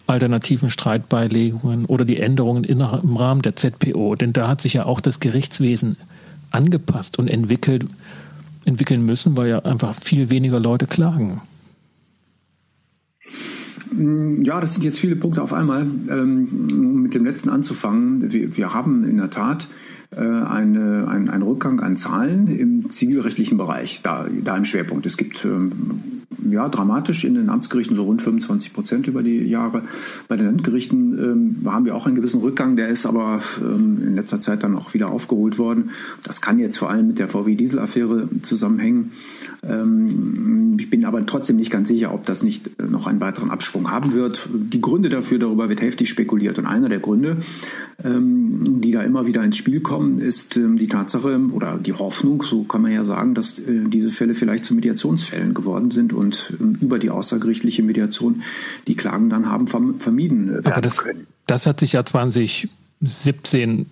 [0.07, 4.15] alternativen Streitbeilegungen oder die Änderungen im Rahmen der ZPO?
[4.17, 5.97] Denn da hat sich ja auch das Gerichtswesen
[6.51, 7.87] angepasst und entwickelt,
[8.65, 11.43] entwickeln müssen, weil ja einfach viel weniger Leute klagen.
[14.43, 15.87] Ja, das sind jetzt viele Punkte auf einmal.
[16.09, 18.33] Ähm, mit dem letzten anzufangen.
[18.33, 19.69] Wir, wir haben in der Tat
[20.11, 25.07] äh, eine, ein, einen Rückgang an Zahlen im zivilrechtlichen Bereich, da, da im Schwerpunkt.
[25.07, 26.16] Es gibt ähm,
[26.51, 29.83] ja, dramatisch in den Amtsgerichten so rund 25 Prozent über die Jahre.
[30.29, 34.15] Bei den Landgerichten ähm, haben wir auch einen gewissen Rückgang, der ist aber ähm, in
[34.15, 35.91] letzter Zeit dann auch wieder aufgeholt worden.
[36.23, 39.13] Das kann jetzt vor allem mit der VW-Diesel-Affäre zusammenhängen.
[39.63, 43.91] Ähm, ich bin aber trotzdem nicht ganz sicher, ob das nicht noch einen weiteren Abschwung
[43.91, 44.49] haben wird.
[44.53, 46.59] Die Gründe dafür, darüber wird heftig spekuliert.
[46.59, 47.39] Und einer der Gründe,
[48.05, 52.43] ähm, die da immer wieder ins Spiel kommen, ist ähm, die Tatsache oder die Hoffnung,
[52.43, 56.26] so kann man ja sagen, dass äh, diese Fälle vielleicht zu Mediationsfällen geworden sind und
[56.59, 58.43] über die außergerichtliche Mediation
[58.87, 61.27] die Klagen dann haben vermieden werden aber das, können.
[61.47, 63.87] Das hat sich ja 2017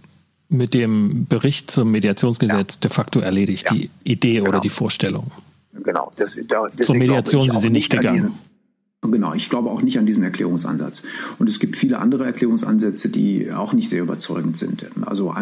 [0.48, 2.80] mit dem Bericht zum Mediationsgesetz ja.
[2.82, 3.74] de facto erledigt, ja.
[3.74, 4.50] die Idee genau.
[4.50, 5.30] oder die Vorstellung.
[5.72, 6.12] Genau.
[6.16, 8.34] Das, da, Zur Mediation sind sie nicht gegangen.
[9.10, 11.02] Genau, ich glaube auch nicht an diesen Erklärungsansatz.
[11.38, 14.86] Und es gibt viele andere Erklärungsansätze, die auch nicht sehr überzeugend sind.
[15.02, 15.34] Also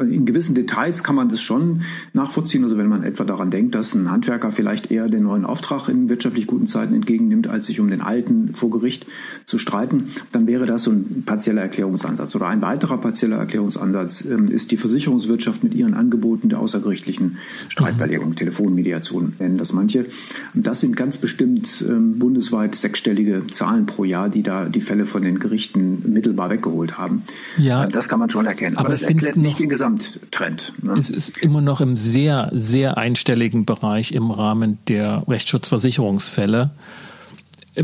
[0.00, 1.82] in gewissen Details kann man das schon
[2.12, 2.64] nachvollziehen.
[2.64, 6.08] Also wenn man etwa daran denkt, dass ein Handwerker vielleicht eher den neuen Auftrag in
[6.08, 9.06] wirtschaftlich guten Zeiten entgegennimmt, als sich um den alten vor Gericht
[9.44, 12.34] zu streiten, dann wäre das so ein partieller Erklärungsansatz.
[12.34, 18.34] Oder ein weiterer partieller Erklärungsansatz ähm, ist die Versicherungswirtschaft mit ihren Angeboten der außergerichtlichen Streitbeilegung,
[18.34, 20.06] Telefonmediation nennen das manche.
[20.54, 25.22] Das sind ganz bestimmt ähm, bundesweit sechsstellige Zahlen pro Jahr, die da die Fälle von
[25.22, 27.22] den Gerichten mittelbar weggeholt haben.
[27.58, 28.76] Ja, äh, das kann man schon erkennen.
[28.76, 30.72] Aber, aber das erklärt noch, nicht den Gesamttrend.
[30.82, 30.94] Ne?
[30.98, 36.70] Es ist immer noch im sehr, sehr einstelligen Bereich im Rahmen der Rechtsschutzversicherungsfälle.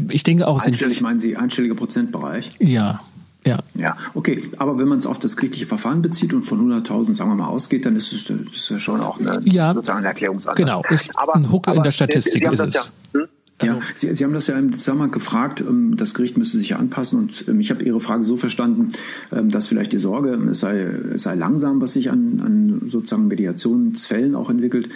[0.09, 0.63] Ich denke auch.
[0.63, 2.51] Einstellig meinen Sie einstelliger Prozentbereich?
[2.59, 3.01] Ja.
[3.47, 3.59] Ja.
[3.75, 4.51] Ja, okay.
[4.57, 7.49] Aber wenn man es auf das gerichtliche Verfahren bezieht und von 100.000, sagen wir mal,
[7.49, 10.57] ausgeht, dann ist es, ist schon auch eine, ja, sozusagen eine Erklärungsansatz.
[10.57, 12.43] Genau, ist aber, ein Huckel in der Statistik.
[12.43, 12.75] Sie, Sie ist es.
[12.75, 13.29] Ja, hm?
[13.59, 16.71] Also, ja, Sie, Sie haben das ja im Zusammenhang gefragt, ähm, das Gericht müsste sich
[16.71, 18.89] ja anpassen und ähm, ich habe Ihre Frage so verstanden,
[19.31, 20.81] ähm, dass vielleicht die Sorge, es sei,
[21.15, 24.89] es sei langsam, was sich an, an sozusagen Mediationsfällen auch entwickelt,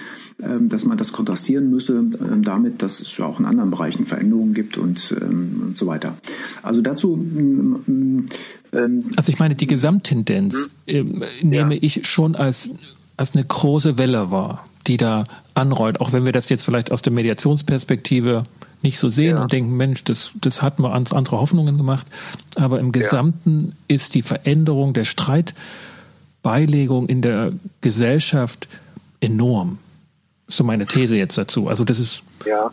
[0.60, 2.04] dass man das kontrastieren müsse
[2.42, 6.16] damit, dass es ja auch in anderen Bereichen Veränderungen gibt und, und so weiter.
[6.62, 7.26] Also dazu.
[9.16, 11.04] Also ich meine, die Gesamttendenz äh,
[11.42, 11.80] nehme ja.
[11.82, 12.70] ich schon als,
[13.16, 17.02] als eine große Welle wahr die da anrollt, auch wenn wir das jetzt vielleicht aus
[17.02, 18.44] der Mediationsperspektive
[18.82, 19.42] nicht so sehen ja.
[19.42, 22.06] und denken, Mensch, das, das hatten wir ans andere Hoffnungen gemacht.
[22.54, 23.72] Aber im Gesamten ja.
[23.88, 28.68] ist die Veränderung der Streitbeilegung in der Gesellschaft
[29.20, 29.78] enorm.
[30.46, 31.68] So meine These jetzt dazu.
[31.68, 32.70] Also das ist ja.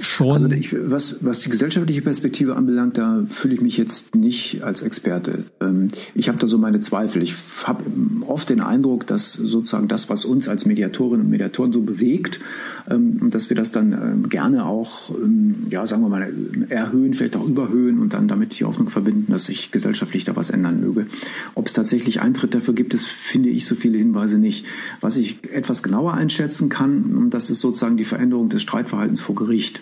[0.00, 0.44] Schon.
[0.44, 4.80] Also ich, was, was die gesellschaftliche Perspektive anbelangt, da fühle ich mich jetzt nicht als
[4.80, 5.44] Experte.
[5.60, 7.22] Ähm, ich habe da so meine Zweifel.
[7.22, 7.84] Ich habe
[8.26, 12.40] oft den Eindruck, dass sozusagen das, was uns als Mediatorinnen und Mediatoren so bewegt,
[12.90, 15.10] ähm, dass wir das dann ähm, gerne auch,
[15.68, 16.32] ja, sagen wir mal,
[16.70, 20.50] erhöhen, vielleicht auch überhöhen und dann damit die Hoffnung verbinden, dass sich gesellschaftlich da was
[20.50, 21.06] ändern möge.
[21.54, 24.64] Ob es tatsächlich Eintritt dafür gibt, das finde ich so viele Hinweise nicht.
[25.00, 29.81] Was ich etwas genauer einschätzen kann, das ist sozusagen die Veränderung des Streitverhaltens vor Gericht.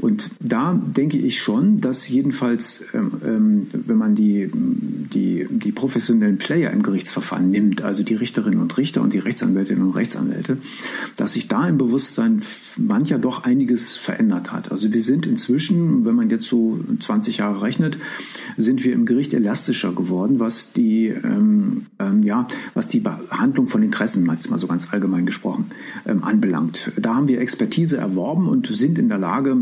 [0.00, 6.38] Und da denke ich schon, dass jedenfalls, ähm, ähm, wenn man die, die, die professionellen
[6.38, 10.58] Player im Gerichtsverfahren nimmt, also die Richterinnen und Richter und die Rechtsanwältinnen und Rechtsanwälte,
[11.16, 12.42] dass sich da im Bewusstsein
[12.76, 14.70] mancher doch einiges verändert hat.
[14.70, 17.98] Also wir sind inzwischen, wenn man jetzt so 20 Jahre rechnet,
[18.56, 23.82] sind wir im Gericht elastischer geworden, was die, ähm, ähm, ja, was die Behandlung von
[23.82, 25.72] Interessen, mal so ganz allgemein gesprochen,
[26.06, 26.92] ähm, anbelangt.
[26.96, 29.56] Da haben wir Expertise erworben und sind in der Lage,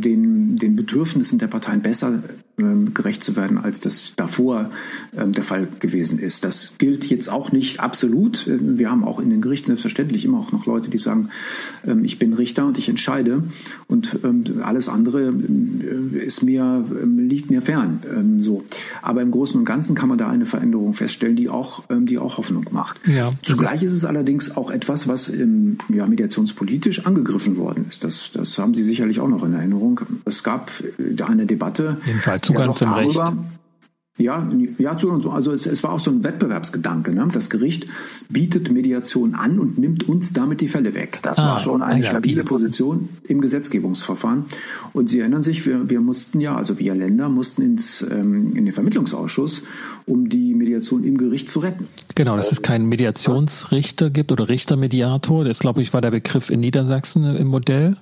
[0.00, 2.22] den, den Bedürfnissen der Parteien besser
[2.56, 4.70] gerecht zu werden, als das davor
[5.16, 6.44] ähm, der Fall gewesen ist.
[6.44, 8.46] Das gilt jetzt auch nicht absolut.
[8.46, 11.30] Ähm, wir haben auch in den Gerichten selbstverständlich immer auch noch Leute, die sagen,
[12.02, 13.42] ich bin Richter und ich entscheide
[13.88, 14.18] und
[14.62, 15.32] alles andere
[16.12, 18.38] ist mir, liegt mir fern.
[18.40, 18.64] So.
[19.02, 22.38] Aber im Großen und Ganzen kann man da eine Veränderung feststellen, die auch, die auch
[22.38, 23.00] Hoffnung macht.
[23.06, 28.04] Ja, Zugleich ist es allerdings auch etwas, was ja, mediationspolitisch angegriffen worden ist.
[28.04, 30.00] Das, das haben Sie sicherlich auch noch in Erinnerung.
[30.24, 30.70] Es gab
[31.26, 31.98] eine Debatte.
[32.06, 33.20] Jedenfalls Zugang ja, zum Recht.
[34.16, 34.96] Ja, ja,
[35.32, 37.12] also es, es war auch so ein Wettbewerbsgedanke.
[37.12, 37.28] Ne?
[37.32, 37.88] Das Gericht
[38.28, 41.18] bietet Mediation an und nimmt uns damit die Fälle weg.
[41.22, 42.44] Das ah, war schon eine ja, stabile.
[42.44, 44.44] Position im Gesetzgebungsverfahren.
[44.92, 48.66] Und Sie erinnern sich, wir, wir mussten ja, also wir Länder mussten ins, ähm, in
[48.66, 49.64] den Vermittlungsausschuss,
[50.06, 51.88] um die Mediation im Gericht zu retten.
[52.14, 55.44] Genau, dass es keinen Mediationsrichter gibt oder Richtermediator.
[55.44, 57.96] Das, glaube ich, war der Begriff in Niedersachsen im Modell.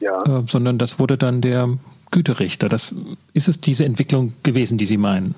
[0.00, 0.22] Ja.
[0.22, 1.78] Äh, sondern das wurde dann der
[2.10, 2.68] Güterichter.
[2.68, 2.94] Das
[3.32, 5.34] ist es diese Entwicklung gewesen, die Sie meinen?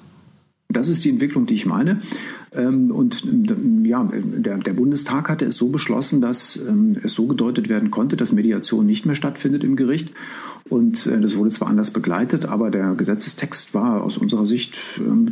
[0.68, 2.00] Das ist die Entwicklung, die ich meine.
[2.52, 7.26] Ähm, und ähm, ja, der, der Bundestag hatte es so beschlossen, dass ähm, es so
[7.26, 10.10] gedeutet werden konnte, dass Mediation nicht mehr stattfindet im Gericht.
[10.68, 14.78] Und äh, das wurde zwar anders begleitet, aber der Gesetzestext war aus unserer Sicht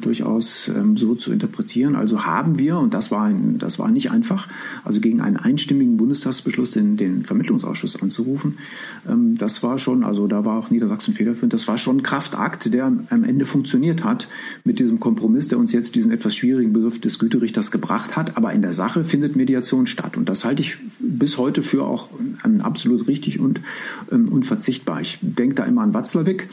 [0.00, 1.94] durchaus so zu interpretieren.
[1.96, 4.48] Also haben wir, und das war, ein, das war nicht einfach,
[4.84, 8.58] also gegen einen einstimmigen Bundestagsbeschluss den, den Vermittlungsausschuss anzurufen,
[9.04, 12.86] das war schon, also da war auch Niedersachsen federführend, das war schon ein Kraftakt, der
[12.86, 14.28] am Ende funktioniert hat
[14.64, 18.36] mit diesem Kompromiss, der uns jetzt diesen etwas schwierigen Begriff des Güterichters gebracht hat.
[18.36, 20.16] Aber in der Sache findet Mediation statt.
[20.16, 22.08] Und das halte ich bis heute für auch
[22.62, 23.60] absolut richtig und
[24.12, 25.00] ähm, unverzichtbar.
[25.00, 26.48] Ich denke da immer an Watzlawick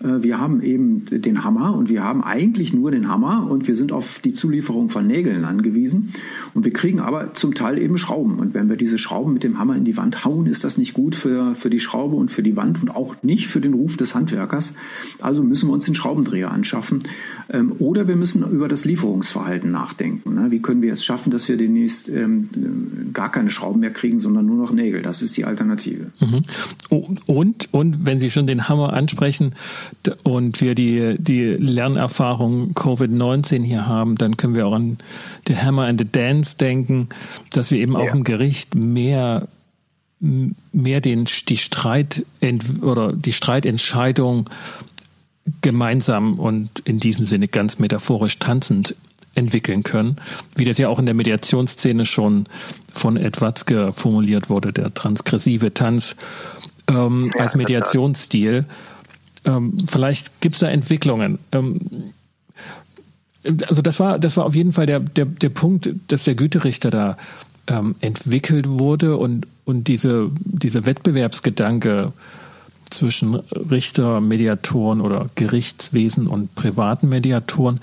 [0.00, 3.90] wir haben eben den Hammer und wir haben eigentlich nur den Hammer und wir sind
[3.90, 6.10] auf die Zulieferung von Nägeln angewiesen.
[6.54, 8.38] Und wir kriegen aber zum Teil eben Schrauben.
[8.38, 10.94] Und wenn wir diese Schrauben mit dem Hammer in die Wand hauen, ist das nicht
[10.94, 13.96] gut für, für die Schraube und für die Wand und auch nicht für den Ruf
[13.96, 14.74] des Handwerkers.
[15.20, 17.00] Also müssen wir uns den Schraubendreher anschaffen.
[17.50, 20.34] Ähm, oder wir müssen über das Lieferungsverhalten nachdenken.
[20.34, 20.50] Ne?
[20.50, 22.48] Wie können wir es schaffen, dass wir demnächst ähm,
[23.12, 25.02] gar keine Schrauben mehr kriegen, sondern nur noch Nägel?
[25.02, 26.12] Das ist die Alternative.
[26.20, 26.42] Mhm.
[27.26, 29.54] Und, und wenn Sie schon den Hammer ansprechen,
[30.22, 34.98] und wir die, die Lernerfahrung Covid-19 hier haben, dann können wir auch an
[35.46, 37.08] The Hammer and the Dance denken,
[37.50, 37.98] dass wir eben ja.
[37.98, 39.48] auch im Gericht mehr
[40.20, 42.24] mehr den, die Streit
[42.82, 44.50] oder die Streitentscheidung
[45.60, 48.94] gemeinsam und in diesem Sinne ganz metaphorisch tanzend
[49.34, 50.16] entwickeln können,
[50.56, 52.44] wie das ja auch in der Mediationsszene schon
[52.92, 56.16] von Edwatzke formuliert wurde, der transgressive Tanz
[56.88, 58.64] ähm, ja, als Mediationsstil.
[59.48, 61.38] Ähm, vielleicht gibt es da Entwicklungen.
[61.52, 62.12] Ähm,
[63.66, 66.90] also das war, das war auf jeden Fall der, der, der Punkt, dass der Güterichter
[66.90, 67.16] da
[67.66, 72.12] ähm, entwickelt wurde und, und diese, dieser Wettbewerbsgedanke
[72.90, 73.36] zwischen
[73.70, 77.80] Richter, Mediatoren oder Gerichtswesen und privaten Mediatoren.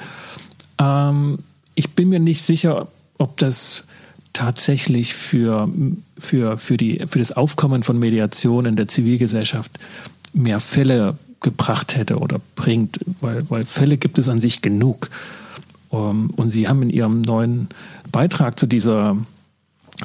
[0.80, 1.40] Ähm,
[1.74, 3.86] ich bin mir nicht sicher, ob das
[4.34, 5.70] tatsächlich für,
[6.18, 9.72] für, für, die, für das Aufkommen von Mediation in der Zivilgesellschaft
[10.34, 15.10] mehr Fälle gebracht hätte oder bringt, weil, weil Fälle gibt es an sich genug.
[15.94, 17.70] Ähm, und Sie haben in Ihrem neuen
[18.12, 19.16] Beitrag zu dieser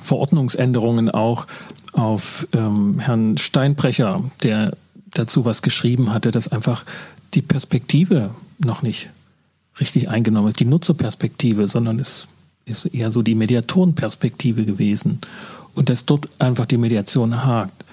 [0.00, 1.46] Verordnungsänderungen auch
[1.94, 4.76] auf ähm, Herrn Steinbrecher, der
[5.12, 6.84] dazu was geschrieben hatte, dass einfach
[7.34, 9.08] die Perspektive noch nicht
[9.80, 12.26] richtig eingenommen ist, die Nutzerperspektive, sondern es
[12.66, 15.20] ist eher so die Mediatorenperspektive gewesen
[15.74, 17.84] und dass dort einfach die Mediation hakt.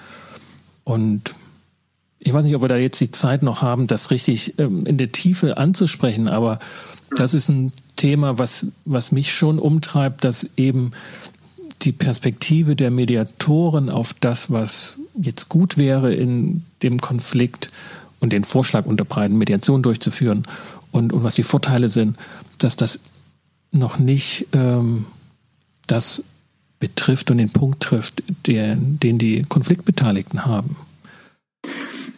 [0.84, 1.32] Und
[2.28, 4.98] ich weiß nicht, ob wir da jetzt die Zeit noch haben, das richtig ähm, in
[4.98, 6.58] der Tiefe anzusprechen, aber
[7.16, 10.90] das ist ein Thema, was, was mich schon umtreibt, dass eben
[11.82, 17.68] die Perspektive der Mediatoren auf das, was jetzt gut wäre in dem Konflikt
[18.20, 20.46] und den Vorschlag unterbreiten, Mediation durchzuführen
[20.92, 22.18] und, und was die Vorteile sind,
[22.58, 23.00] dass das
[23.72, 25.06] noch nicht ähm,
[25.86, 26.22] das
[26.78, 30.76] betrifft und den Punkt trifft, der, den die Konfliktbeteiligten haben.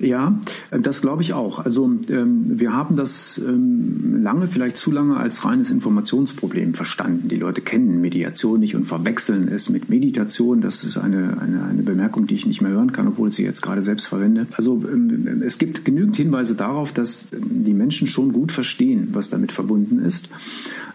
[0.01, 1.65] Ja, das glaube ich auch.
[1.65, 7.29] Also ähm, wir haben das ähm, lange, vielleicht zu lange als reines Informationsproblem verstanden.
[7.29, 10.63] Die Leute kennen Mediation nicht und verwechseln es mit Meditation.
[10.63, 13.45] Das ist eine, eine, eine Bemerkung, die ich nicht mehr hören kann, obwohl ich sie
[13.45, 14.47] jetzt gerade selbst verwende.
[14.57, 19.53] Also ähm, es gibt genügend Hinweise darauf, dass die Menschen schon gut verstehen, was damit
[19.53, 20.31] verbunden ist.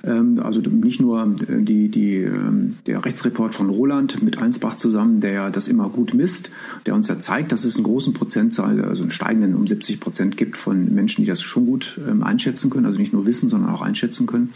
[0.04, 5.32] Ähm, also nicht nur die, die, ähm, der Rechtsreport von Roland mit Einsbach zusammen, der
[5.32, 6.50] ja das immer gut misst,
[6.86, 10.38] der uns ja zeigt, dass es einen großen Prozentzahl also einen steigenden um 70 Prozent
[10.38, 13.70] gibt von Menschen, die das schon gut ähm, einschätzen können, also nicht nur wissen, sondern
[13.70, 14.54] auch einschätzen können.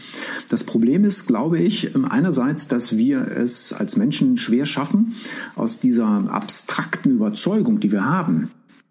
[0.47, 5.15] Das Problem ist, glaube ich, ähm, einerseits, dass wir es als Menschen schwer schaffen,
[5.55, 8.49] aus dieser abstrakten Überzeugung, die wir haben,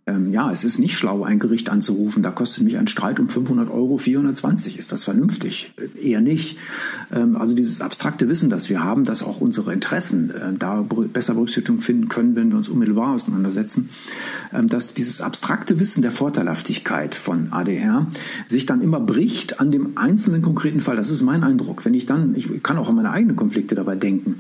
[0.09, 2.23] ähm, ja, es ist nicht schlau, ein Gericht anzurufen.
[2.23, 4.79] Da kostet mich ein Streit um 500 Euro 420.
[4.79, 5.73] Ist das vernünftig?
[5.77, 6.59] Äh, eher nicht.
[7.13, 11.35] Ähm, also dieses abstrakte Wissen, das wir haben, dass auch unsere Interessen äh, da besser
[11.35, 13.91] Berücksichtigung finden können, wenn wir uns unmittelbar auseinandersetzen,
[14.53, 18.07] ähm, dass dieses abstrakte Wissen der Vorteilhaftigkeit von ADR
[18.47, 20.97] sich dann immer bricht an dem einzelnen konkreten Fall.
[20.97, 21.85] Das ist mein Eindruck.
[21.85, 24.37] Wenn ich dann, ich kann auch an meine eigenen Konflikte dabei denken.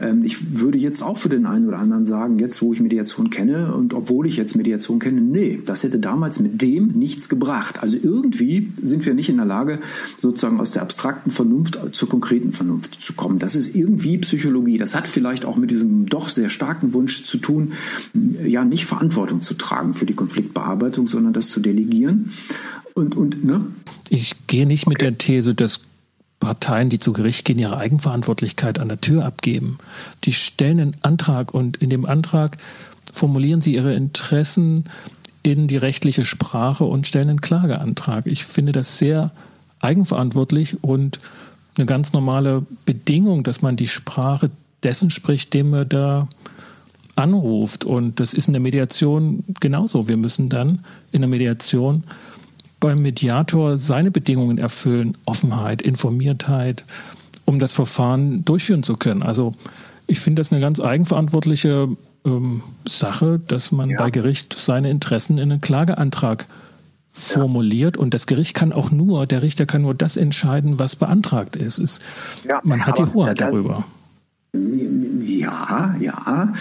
[0.00, 3.30] Ähm, ich würde jetzt auch für den einen oder anderen sagen, jetzt wo ich Mediation
[3.30, 7.28] kenne und obwohl ich jetzt Mediation kenne, können, nee, das hätte damals mit dem nichts
[7.28, 7.82] gebracht.
[7.82, 9.78] Also irgendwie sind wir nicht in der Lage,
[10.20, 13.38] sozusagen aus der abstrakten Vernunft zur konkreten Vernunft zu kommen.
[13.38, 14.78] Das ist irgendwie Psychologie.
[14.78, 17.72] Das hat vielleicht auch mit diesem doch sehr starken Wunsch zu tun,
[18.44, 22.30] ja, nicht Verantwortung zu tragen für die Konfliktbearbeitung, sondern das zu delegieren.
[22.94, 23.62] Und, und, ne?
[24.10, 25.80] Ich gehe nicht mit der These, dass
[26.40, 29.78] Parteien, die zu Gericht gehen, ihre Eigenverantwortlichkeit an der Tür abgeben.
[30.24, 32.58] Die stellen einen Antrag und in dem Antrag
[33.12, 34.84] formulieren sie ihre Interessen
[35.42, 38.26] in die rechtliche Sprache und stellen einen Klageantrag.
[38.26, 39.32] Ich finde das sehr
[39.80, 41.18] eigenverantwortlich und
[41.76, 44.50] eine ganz normale Bedingung, dass man die Sprache
[44.82, 46.28] dessen spricht, dem man da
[47.16, 47.84] anruft.
[47.84, 50.08] Und das ist in der Mediation genauso.
[50.08, 50.80] Wir müssen dann
[51.12, 52.04] in der Mediation
[52.80, 56.84] beim Mediator seine Bedingungen erfüllen, Offenheit, Informiertheit,
[57.44, 59.22] um das Verfahren durchführen zu können.
[59.22, 59.52] Also
[60.06, 61.88] ich finde das eine ganz eigenverantwortliche
[62.28, 63.98] ähm, Sache, dass man ja.
[63.98, 66.46] bei Gericht seine Interessen in einen Klageantrag
[67.10, 68.02] formuliert ja.
[68.02, 71.78] und das Gericht kann auch nur, der Richter kann nur das entscheiden, was beantragt ist.
[71.78, 72.02] ist
[72.46, 73.84] ja, man hat die Hoheit darüber.
[74.54, 76.52] Ja, ja,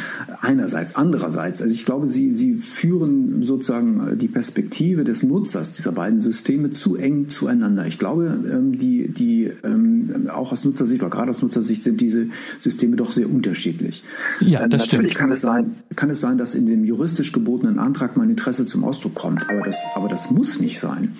[0.41, 1.61] einerseits, andererseits.
[1.61, 6.97] Also ich glaube, sie, sie führen sozusagen die Perspektive des Nutzers dieser beiden Systeme zu
[6.97, 7.87] eng zueinander.
[7.87, 12.27] Ich glaube, ähm, die, die ähm, auch aus Nutzersicht oder gerade aus Nutzersicht sind diese
[12.59, 14.03] Systeme doch sehr unterschiedlich.
[14.41, 15.15] Ja, das Natürlich stimmt.
[15.15, 18.83] Kann es, sein, kann es sein, dass in dem juristisch gebotenen Antrag mein Interesse zum
[18.83, 21.13] Ausdruck kommt, aber das, aber das muss nicht sein.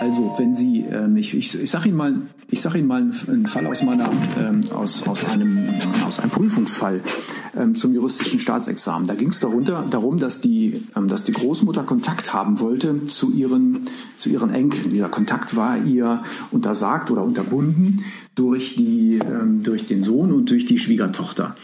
[0.00, 2.14] Also wenn Sie, ähm, ich, ich, ich sage Ihnen mal,
[2.48, 4.10] ich sage Ihnen mal einen Fall aus meiner,
[4.72, 5.58] aus, aus einem,
[6.06, 7.00] aus einem Prüfungsfall
[7.56, 9.06] ähm, zum juristischen Staatsexamen.
[9.06, 13.80] Da ging es darum, dass die, ähm, dass die Großmutter Kontakt haben wollte zu ihren,
[14.16, 14.90] zu ihren Enkeln.
[14.90, 20.66] Dieser Kontakt war ihr untersagt oder unterbunden durch, die, ähm, durch den Sohn und durch
[20.66, 21.54] die Schwiegertochter.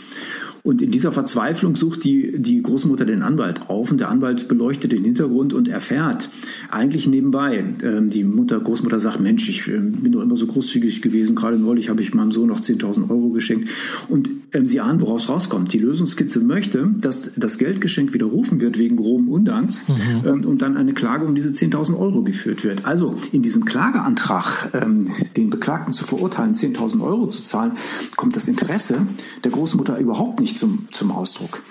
[0.65, 4.93] Und in dieser Verzweiflung sucht die, die Großmutter den Anwalt auf und der Anwalt beleuchtet
[4.93, 6.29] den Hintergrund und erfährt
[6.71, 7.65] eigentlich nebenbei.
[7.83, 11.59] Ähm, die Mutter, Großmutter sagt, Mensch, ich äh, bin doch immer so großzügig gewesen, gerade
[11.59, 13.71] neulich habe ich meinem Sohn noch 10.000 Euro geschenkt.
[14.09, 15.73] Und ähm, sie ahnen, woraus rauskommt.
[15.73, 20.29] Die Lösungskizze möchte, dass das Geldgeschenk widerrufen wird wegen groben Undanks mhm.
[20.29, 22.85] ähm, und dann eine Klage um diese 10.000 Euro geführt wird.
[22.85, 27.73] Also in diesem Klageantrag, ähm, den Beklagten zu verurteilen, 10.000 Euro zu zahlen,
[28.17, 29.07] kommt das Interesse
[29.43, 31.63] der Großmutter überhaupt nicht zum, zum Ausdruck.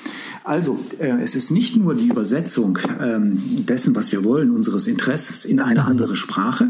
[0.43, 5.45] Also, äh, es ist nicht nur die Übersetzung ähm, dessen, was wir wollen, unseres Interesses
[5.45, 6.67] in eine andere Sprache,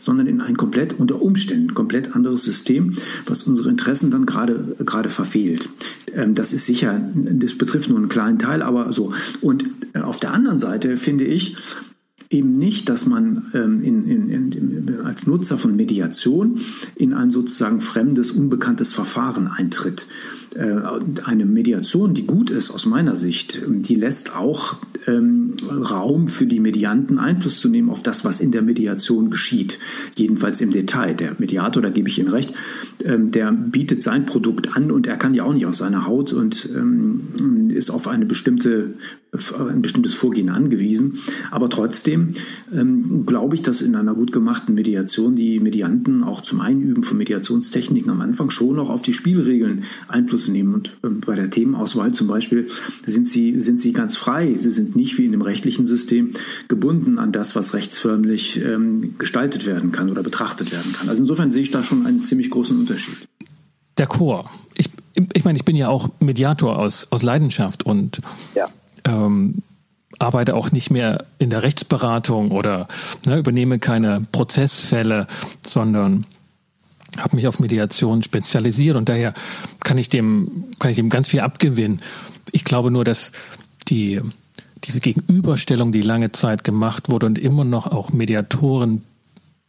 [0.00, 2.96] sondern in ein komplett unter Umständen komplett anderes System,
[3.26, 5.68] was unsere Interessen dann gerade gerade verfehlt.
[6.12, 9.12] Ähm, das ist sicher, das betrifft nur einen kleinen Teil, aber so.
[9.40, 11.56] Und äh, auf der anderen Seite finde ich,
[12.32, 16.60] eben nicht, dass man ähm, in, in, in, als Nutzer von Mediation
[16.96, 20.06] in ein sozusagen fremdes, unbekanntes Verfahren eintritt.
[20.54, 20.76] Äh,
[21.24, 26.60] eine Mediation, die gut ist aus meiner Sicht, die lässt auch ähm, Raum für die
[26.60, 29.78] Medianten Einfluss zu nehmen auf das, was in der Mediation geschieht.
[30.16, 31.14] Jedenfalls im Detail.
[31.14, 32.52] Der Mediator, da gebe ich Ihnen recht,
[33.04, 36.32] ähm, der bietet sein Produkt an und er kann ja auch nicht aus seiner Haut
[36.32, 38.94] und ähm, ist auf eine bestimmte
[39.58, 41.18] ein bestimmtes Vorgehen angewiesen.
[41.50, 42.34] Aber trotzdem
[42.70, 47.16] ähm, glaube ich, dass in einer gut gemachten Mediation die Medianten auch zum Einüben von
[47.16, 50.74] Mediationstechniken am Anfang schon noch auf die Spielregeln Einfluss nehmen.
[50.74, 52.68] Und ähm, bei der Themenauswahl zum Beispiel
[53.06, 54.54] sind sie, sind sie ganz frei.
[54.54, 56.32] Sie sind nicht wie in dem rechtlichen System
[56.68, 61.08] gebunden an das, was rechtsförmlich ähm, gestaltet werden kann oder betrachtet werden kann.
[61.08, 63.28] Also insofern sehe ich da schon einen ziemlich großen Unterschied.
[63.98, 64.50] Der Chor.
[64.74, 64.88] Ich,
[65.34, 68.18] ich meine, ich bin ja auch Mediator aus, aus Leidenschaft und
[68.54, 68.68] ja
[69.04, 69.62] ähm,
[70.18, 72.86] arbeite auch nicht mehr in der Rechtsberatung oder
[73.26, 75.26] ne, übernehme keine Prozessfälle,
[75.66, 76.26] sondern
[77.18, 79.34] habe mich auf Mediation spezialisiert und daher
[79.80, 82.00] kann ich dem kann ich dem ganz viel abgewinnen.
[82.52, 83.32] Ich glaube nur, dass
[83.88, 84.20] die
[84.84, 89.02] diese Gegenüberstellung, die lange Zeit gemacht wurde und immer noch auch Mediatoren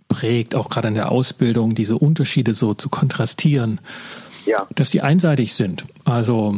[0.07, 3.79] prägt, auch gerade in der Ausbildung, diese Unterschiede so zu kontrastieren,
[4.45, 4.67] ja.
[4.75, 5.83] dass die einseitig sind.
[6.03, 6.57] Also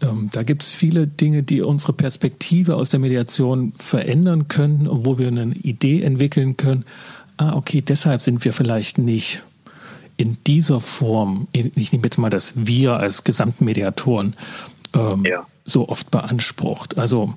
[0.00, 5.18] ähm, da gibt es viele Dinge, die unsere Perspektive aus der Mediation verändern können, wo
[5.18, 6.84] wir eine Idee entwickeln können.
[7.36, 9.42] Ah, okay, deshalb sind wir vielleicht nicht
[10.20, 14.34] in dieser Form, ich nehme jetzt mal das Wir als Gesamtmediatoren,
[14.92, 15.46] ähm, ja.
[15.64, 16.98] so oft beansprucht.
[16.98, 17.34] Also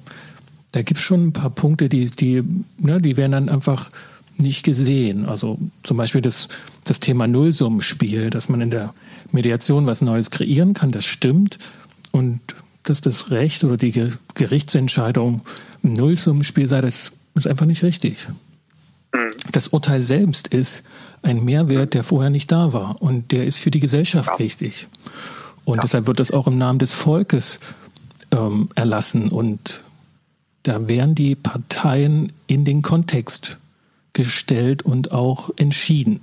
[0.73, 2.43] da gibt es schon ein paar Punkte, die, die,
[2.79, 3.89] ne, die werden dann einfach
[4.35, 5.25] nicht gesehen.
[5.25, 6.49] Also zum Beispiel das,
[6.83, 8.93] das Thema Nullsummenspiel, dass man in der
[9.31, 11.59] Mediation was Neues kreieren kann, das stimmt.
[12.11, 12.41] Und
[12.83, 15.41] dass das Recht oder die Gerichtsentscheidung
[15.85, 18.17] ein Nullsummenspiel sei, das ist einfach nicht richtig.
[19.13, 19.33] Mhm.
[19.51, 20.83] Das Urteil selbst ist
[21.21, 23.01] ein Mehrwert, der vorher nicht da war.
[23.01, 24.39] Und der ist für die Gesellschaft ja.
[24.39, 24.87] wichtig.
[25.65, 25.81] Und ja.
[25.83, 27.59] deshalb wird das auch im Namen des Volkes
[28.31, 29.29] ähm, erlassen.
[29.29, 29.83] Und
[30.63, 33.59] da werden die Parteien in den Kontext
[34.13, 36.21] gestellt und auch entschieden.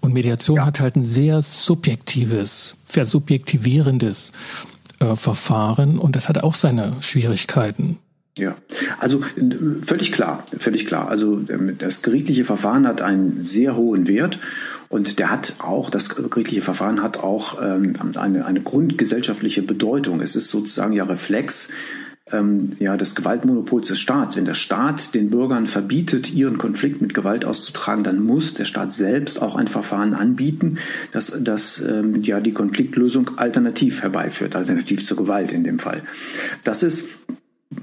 [0.00, 0.66] Und Mediation ja.
[0.66, 4.32] hat halt ein sehr subjektives, versubjektivierendes
[5.00, 7.98] äh, Verfahren und das hat auch seine Schwierigkeiten.
[8.38, 8.56] Ja,
[9.00, 9.20] also
[9.82, 11.08] völlig klar, völlig klar.
[11.08, 14.38] Also ähm, das gerichtliche Verfahren hat einen sehr hohen Wert
[14.88, 20.20] und der hat auch, das gerichtliche Verfahren hat auch ähm, eine, eine grundgesellschaftliche Bedeutung.
[20.20, 21.72] Es ist sozusagen ja Reflex
[22.30, 24.36] ähm, ja, des Gewaltmonopols des Staats.
[24.36, 28.92] Wenn der Staat den Bürgern verbietet, ihren Konflikt mit Gewalt auszutragen, dann muss der Staat
[28.92, 30.78] selbst auch ein Verfahren anbieten,
[31.12, 36.02] das, das ähm, ja die Konfliktlösung alternativ herbeiführt, alternativ zur Gewalt in dem Fall.
[36.62, 37.08] Das ist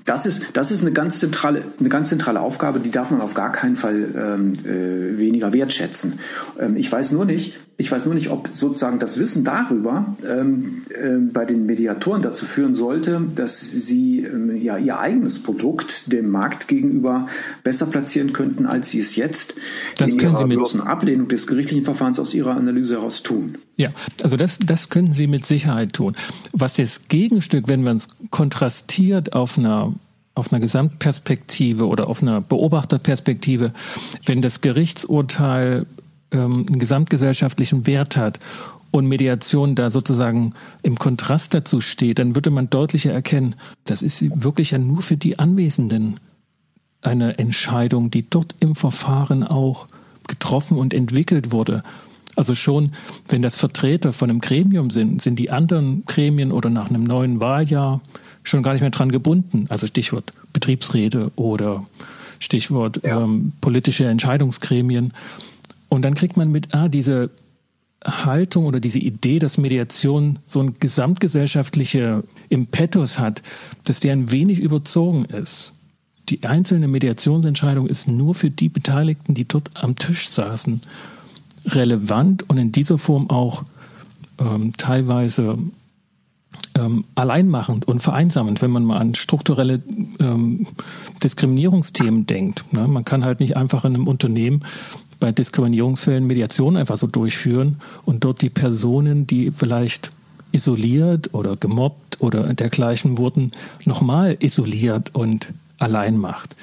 [0.05, 3.33] das ist, das ist eine ganz zentrale, eine ganz zentrale Aufgabe, die darf man auf
[3.33, 6.19] gar keinen Fall ähm, äh, weniger wertschätzen.
[6.59, 10.83] Ähm, ich weiß nur nicht, ich weiß nur nicht, ob sozusagen das Wissen darüber ähm,
[10.89, 16.29] äh, bei den Mediatoren dazu führen sollte, dass sie ähm, ja ihr eigenes Produkt dem
[16.29, 17.27] Markt gegenüber
[17.63, 19.55] besser platzieren könnten, als sie es jetzt
[19.97, 23.57] das in ihrer bloßen Ablehnung des gerichtlichen Verfahrens aus ihrer Analyse heraus tun.
[23.75, 23.89] Ja,
[24.23, 26.15] also das, das können Sie mit Sicherheit tun.
[26.53, 29.93] Was das Gegenstück, wenn man es kontrastiert auf einer
[30.35, 33.71] auf einer Gesamtperspektive oder auf einer Beobachterperspektive,
[34.25, 35.85] wenn das Gerichtsurteil
[36.35, 38.39] ähm, einen gesamtgesellschaftlichen Wert hat
[38.91, 44.23] und Mediation da sozusagen im Kontrast dazu steht, dann würde man deutlicher erkennen, das ist
[44.43, 46.15] wirklich ja nur für die Anwesenden
[47.01, 49.87] eine Entscheidung, die dort im Verfahren auch
[50.27, 51.83] getroffen und entwickelt wurde.
[52.35, 52.91] Also schon,
[53.29, 57.39] wenn das Vertreter von einem Gremium sind, sind die anderen Gremien oder nach einem neuen
[57.39, 58.01] Wahljahr
[58.43, 59.65] schon gar nicht mehr dran gebunden.
[59.69, 61.85] Also Stichwort Betriebsrede oder
[62.39, 63.21] Stichwort ja.
[63.21, 65.13] ähm, politische Entscheidungsgremien.
[65.95, 67.31] Und dann kriegt man mit, ah, diese
[68.03, 73.41] Haltung oder diese Idee, dass Mediation so ein gesamtgesellschaftliche Impetus hat,
[73.85, 75.71] dass der ein wenig überzogen ist.
[76.27, 80.81] Die einzelne Mediationsentscheidung ist nur für die Beteiligten, die dort am Tisch saßen,
[81.67, 83.63] relevant und in dieser Form auch
[84.37, 85.57] ähm, teilweise
[86.77, 89.81] ähm, alleinmachend und vereinsamend, wenn man mal an strukturelle
[90.19, 90.67] ähm,
[91.23, 92.65] Diskriminierungsthemen denkt.
[92.73, 92.85] Ne?
[92.87, 94.65] Man kann halt nicht einfach in einem Unternehmen
[95.19, 100.11] bei Diskriminierungsfällen Mediation einfach so durchführen und dort die Personen, die vielleicht
[100.51, 103.51] isoliert oder gemobbt oder dergleichen wurden,
[103.85, 106.55] nochmal isoliert und allein macht.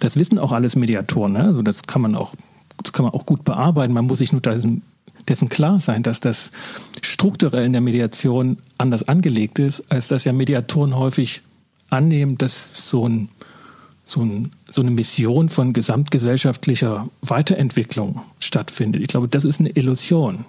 [0.00, 1.44] Das wissen auch alles Mediatoren, ne?
[1.44, 2.34] also das kann man auch,
[2.82, 3.94] das kann man auch gut bearbeiten.
[3.94, 4.82] Man muss sich nur dessen,
[5.28, 6.52] dessen klar sein, dass das
[7.00, 11.40] strukturell in der Mediation anders angelegt ist, als dass ja Mediatoren häufig
[11.88, 13.28] annehmen, dass so ein
[14.06, 19.02] so, ein, so eine Mission von gesamtgesellschaftlicher Weiterentwicklung stattfindet.
[19.02, 20.46] Ich glaube, das ist eine Illusion.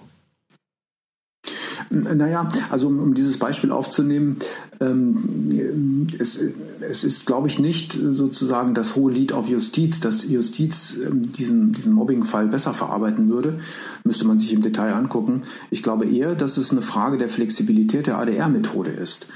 [1.90, 4.38] Naja, also um, um dieses Beispiel aufzunehmen,
[4.80, 6.38] ähm, es,
[6.80, 11.72] es ist, glaube ich, nicht sozusagen das hohe Lied auf Justiz, dass Justiz ähm, diesen,
[11.72, 13.60] diesen Mobbing-Fall besser verarbeiten würde.
[14.04, 15.42] Müsste man sich im Detail angucken.
[15.70, 19.28] Ich glaube eher, dass es eine Frage der Flexibilität der ADR-Methode ist.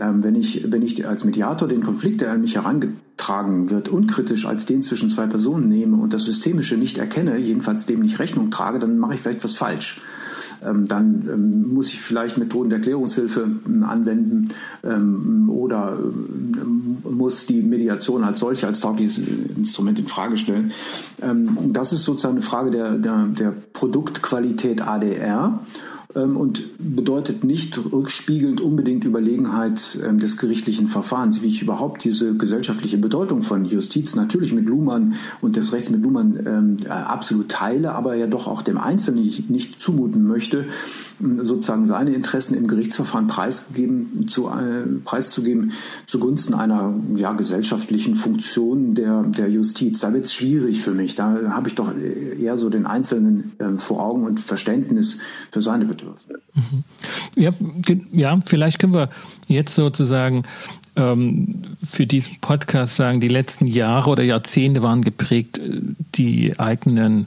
[0.00, 4.46] Ähm, wenn, ich, wenn ich als Mediator den Konflikt, der an mich herangetragen wird, unkritisch
[4.46, 8.50] als den zwischen zwei Personen nehme und das Systemische nicht erkenne, jedenfalls dem nicht Rechnung
[8.50, 10.00] trage, dann mache ich vielleicht was falsch.
[10.64, 13.48] Ähm, dann ähm, muss ich vielleicht Methoden der Klärungshilfe
[13.82, 14.48] anwenden
[15.48, 15.98] oder
[17.04, 19.20] muss die Mediation als solche, als taugliches
[19.56, 20.72] Instrument in Frage stellen.
[21.72, 25.60] das ist sozusagen eine Frage der, der, der Produktqualität ADR.
[26.16, 32.34] Ähm, und bedeutet nicht rückspiegelnd unbedingt Überlegenheit ähm, des gerichtlichen Verfahrens, wie ich überhaupt diese
[32.36, 37.50] gesellschaftliche Bedeutung von Justiz natürlich mit Luhmann und des Rechts mit Luhmann ähm, äh, absolut
[37.50, 40.66] teile, aber ja doch auch dem Einzelnen nicht, zumuten möchte,
[41.20, 45.72] sozusagen seine Interessen im Gerichtsverfahren preisgeben, zu, äh, preiszugeben
[46.06, 50.00] zugunsten einer ja, gesellschaftlichen Funktion der, der Justiz.
[50.00, 51.14] Da wird es schwierig für mich.
[51.14, 55.18] Da habe ich doch eher so den Einzelnen äh, vor Augen und Verständnis
[55.50, 56.05] für seine Bedürfnisse.
[56.54, 56.84] Mhm.
[57.36, 57.50] Ja,
[58.12, 59.08] ja, vielleicht können wir
[59.48, 60.44] jetzt sozusagen
[60.96, 65.80] ähm, für diesen Podcast sagen, die letzten Jahre oder Jahrzehnte waren geprägt, äh,
[66.14, 67.26] die eigenen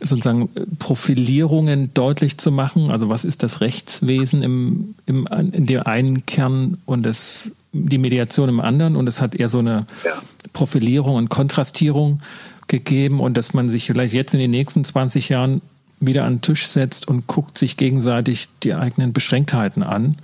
[0.00, 2.90] sozusagen Profilierungen deutlich zu machen.
[2.90, 8.48] Also was ist das Rechtswesen im, im, in dem einen Kern und das, die Mediation
[8.48, 8.94] im anderen.
[8.94, 10.12] Und es hat eher so eine ja.
[10.52, 12.20] Profilierung und Kontrastierung
[12.68, 15.62] gegeben und dass man sich vielleicht jetzt in den nächsten 20 Jahren
[16.00, 20.16] wieder an den Tisch setzt und guckt sich gegenseitig die eigenen Beschränktheiten an.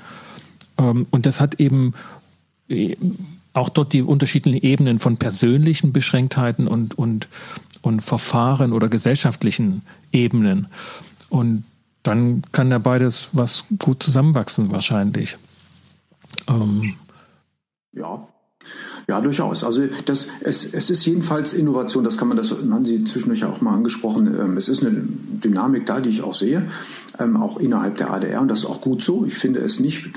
[0.78, 1.94] Ähm, und das hat eben
[2.68, 2.96] äh,
[3.52, 7.28] auch dort die unterschiedlichen Ebenen von persönlichen Beschränktheiten und, und,
[7.82, 10.66] und Verfahren oder gesellschaftlichen Ebenen.
[11.28, 11.64] Und
[12.02, 15.36] dann kann da beides was gut zusammenwachsen wahrscheinlich.
[16.48, 16.96] Ähm.
[17.92, 18.26] Ja,
[19.08, 19.64] ja, durchaus.
[19.64, 23.60] Also das, es, es ist jedenfalls Innovation, das kann man, das haben Sie zwischendurch auch
[23.60, 24.26] mal angesprochen.
[24.26, 26.66] Ähm, es ist eine Dynamik da, die ich auch sehe,
[27.18, 29.24] ähm, auch innerhalb der ADR und das ist auch gut so.
[29.26, 30.10] Ich finde es nicht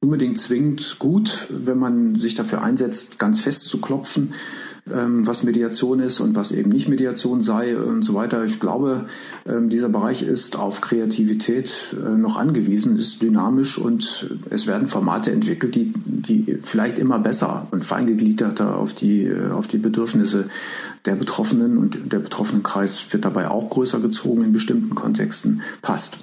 [0.00, 4.34] unbedingt zwingend gut, wenn man sich dafür einsetzt, ganz fest zu klopfen,
[4.90, 8.44] was Mediation ist und was eben nicht Mediation sei und so weiter.
[8.44, 9.06] Ich glaube,
[9.46, 15.32] ähm, dieser Bereich ist auf Kreativität äh, noch angewiesen, ist dynamisch und es werden Formate
[15.32, 20.48] entwickelt, die, die vielleicht immer besser und feingegliederter auf die, äh, auf die Bedürfnisse
[21.04, 26.18] der Betroffenen und der Betroffenenkreis wird dabei auch größer gezogen in bestimmten Kontexten passt.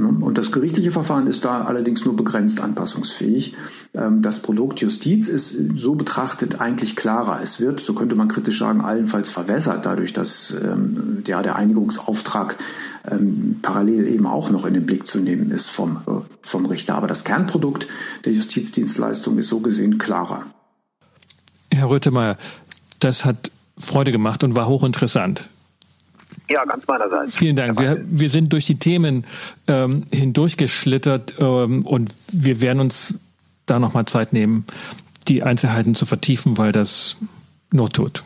[0.00, 0.24] Ne?
[0.24, 3.54] Und das gerichtliche Verfahren ist da allerdings nur begrenzt anpassungsfähig.
[3.94, 7.40] Ähm, das Produkt Justiz ist so betrachtet eigentlich klarer.
[7.42, 12.56] Es wird, so könnte man kritisch sagen, allenfalls verwässert, dadurch, dass ähm, ja, der Einigungsauftrag
[13.10, 16.10] ähm, parallel eben auch noch in den Blick zu nehmen ist vom, äh,
[16.42, 16.94] vom Richter.
[16.94, 17.86] Aber das Kernprodukt
[18.24, 20.44] der Justizdienstleistung ist so gesehen klarer.
[21.72, 22.36] Herr Röthemeyer,
[22.98, 25.48] das hat Freude gemacht und war hochinteressant.
[26.48, 27.36] Ja, ganz meinerseits.
[27.36, 27.78] Vielen Dank.
[27.78, 29.24] Wir, wir sind durch die Themen
[29.68, 33.14] ähm, hindurchgeschlittert ähm, und wir werden uns
[33.66, 34.66] da nochmal Zeit nehmen,
[35.28, 37.16] die Einzelheiten zu vertiefen, weil das
[37.72, 38.22] Not tut.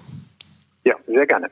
[0.84, 1.48] Ja, sehr gerne.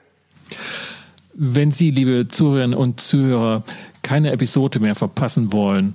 [1.34, 3.64] Wenn Sie, liebe Zuhörerinnen und Zuhörer,
[4.02, 5.94] keine Episode mehr verpassen wollen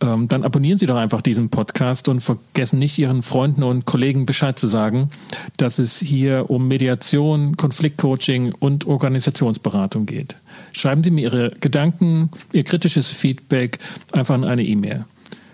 [0.00, 4.26] ähm, dann abonnieren Sie doch einfach diesen Podcast und vergessen nicht, Ihren Freunden und Kollegen
[4.26, 5.10] Bescheid zu sagen,
[5.56, 10.36] dass es hier um Mediation, Konfliktcoaching und Organisationsberatung geht.
[10.72, 13.78] Schreiben Sie mir Ihre Gedanken, Ihr kritisches Feedback
[14.12, 15.04] einfach an eine E-Mail.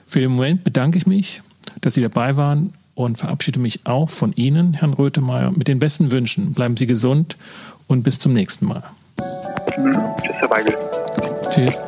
[0.07, 1.43] Für den Moment bedanke ich mich,
[1.81, 6.11] dass Sie dabei waren und verabschiede mich auch von Ihnen, Herrn Röthemeyer, mit den besten
[6.11, 6.53] Wünschen.
[6.53, 7.37] Bleiben Sie gesund
[7.89, 8.83] und bis zum nächsten Mal.
[9.69, 10.77] Tschüss, Herr Weigel.
[11.51, 11.81] Tschüss.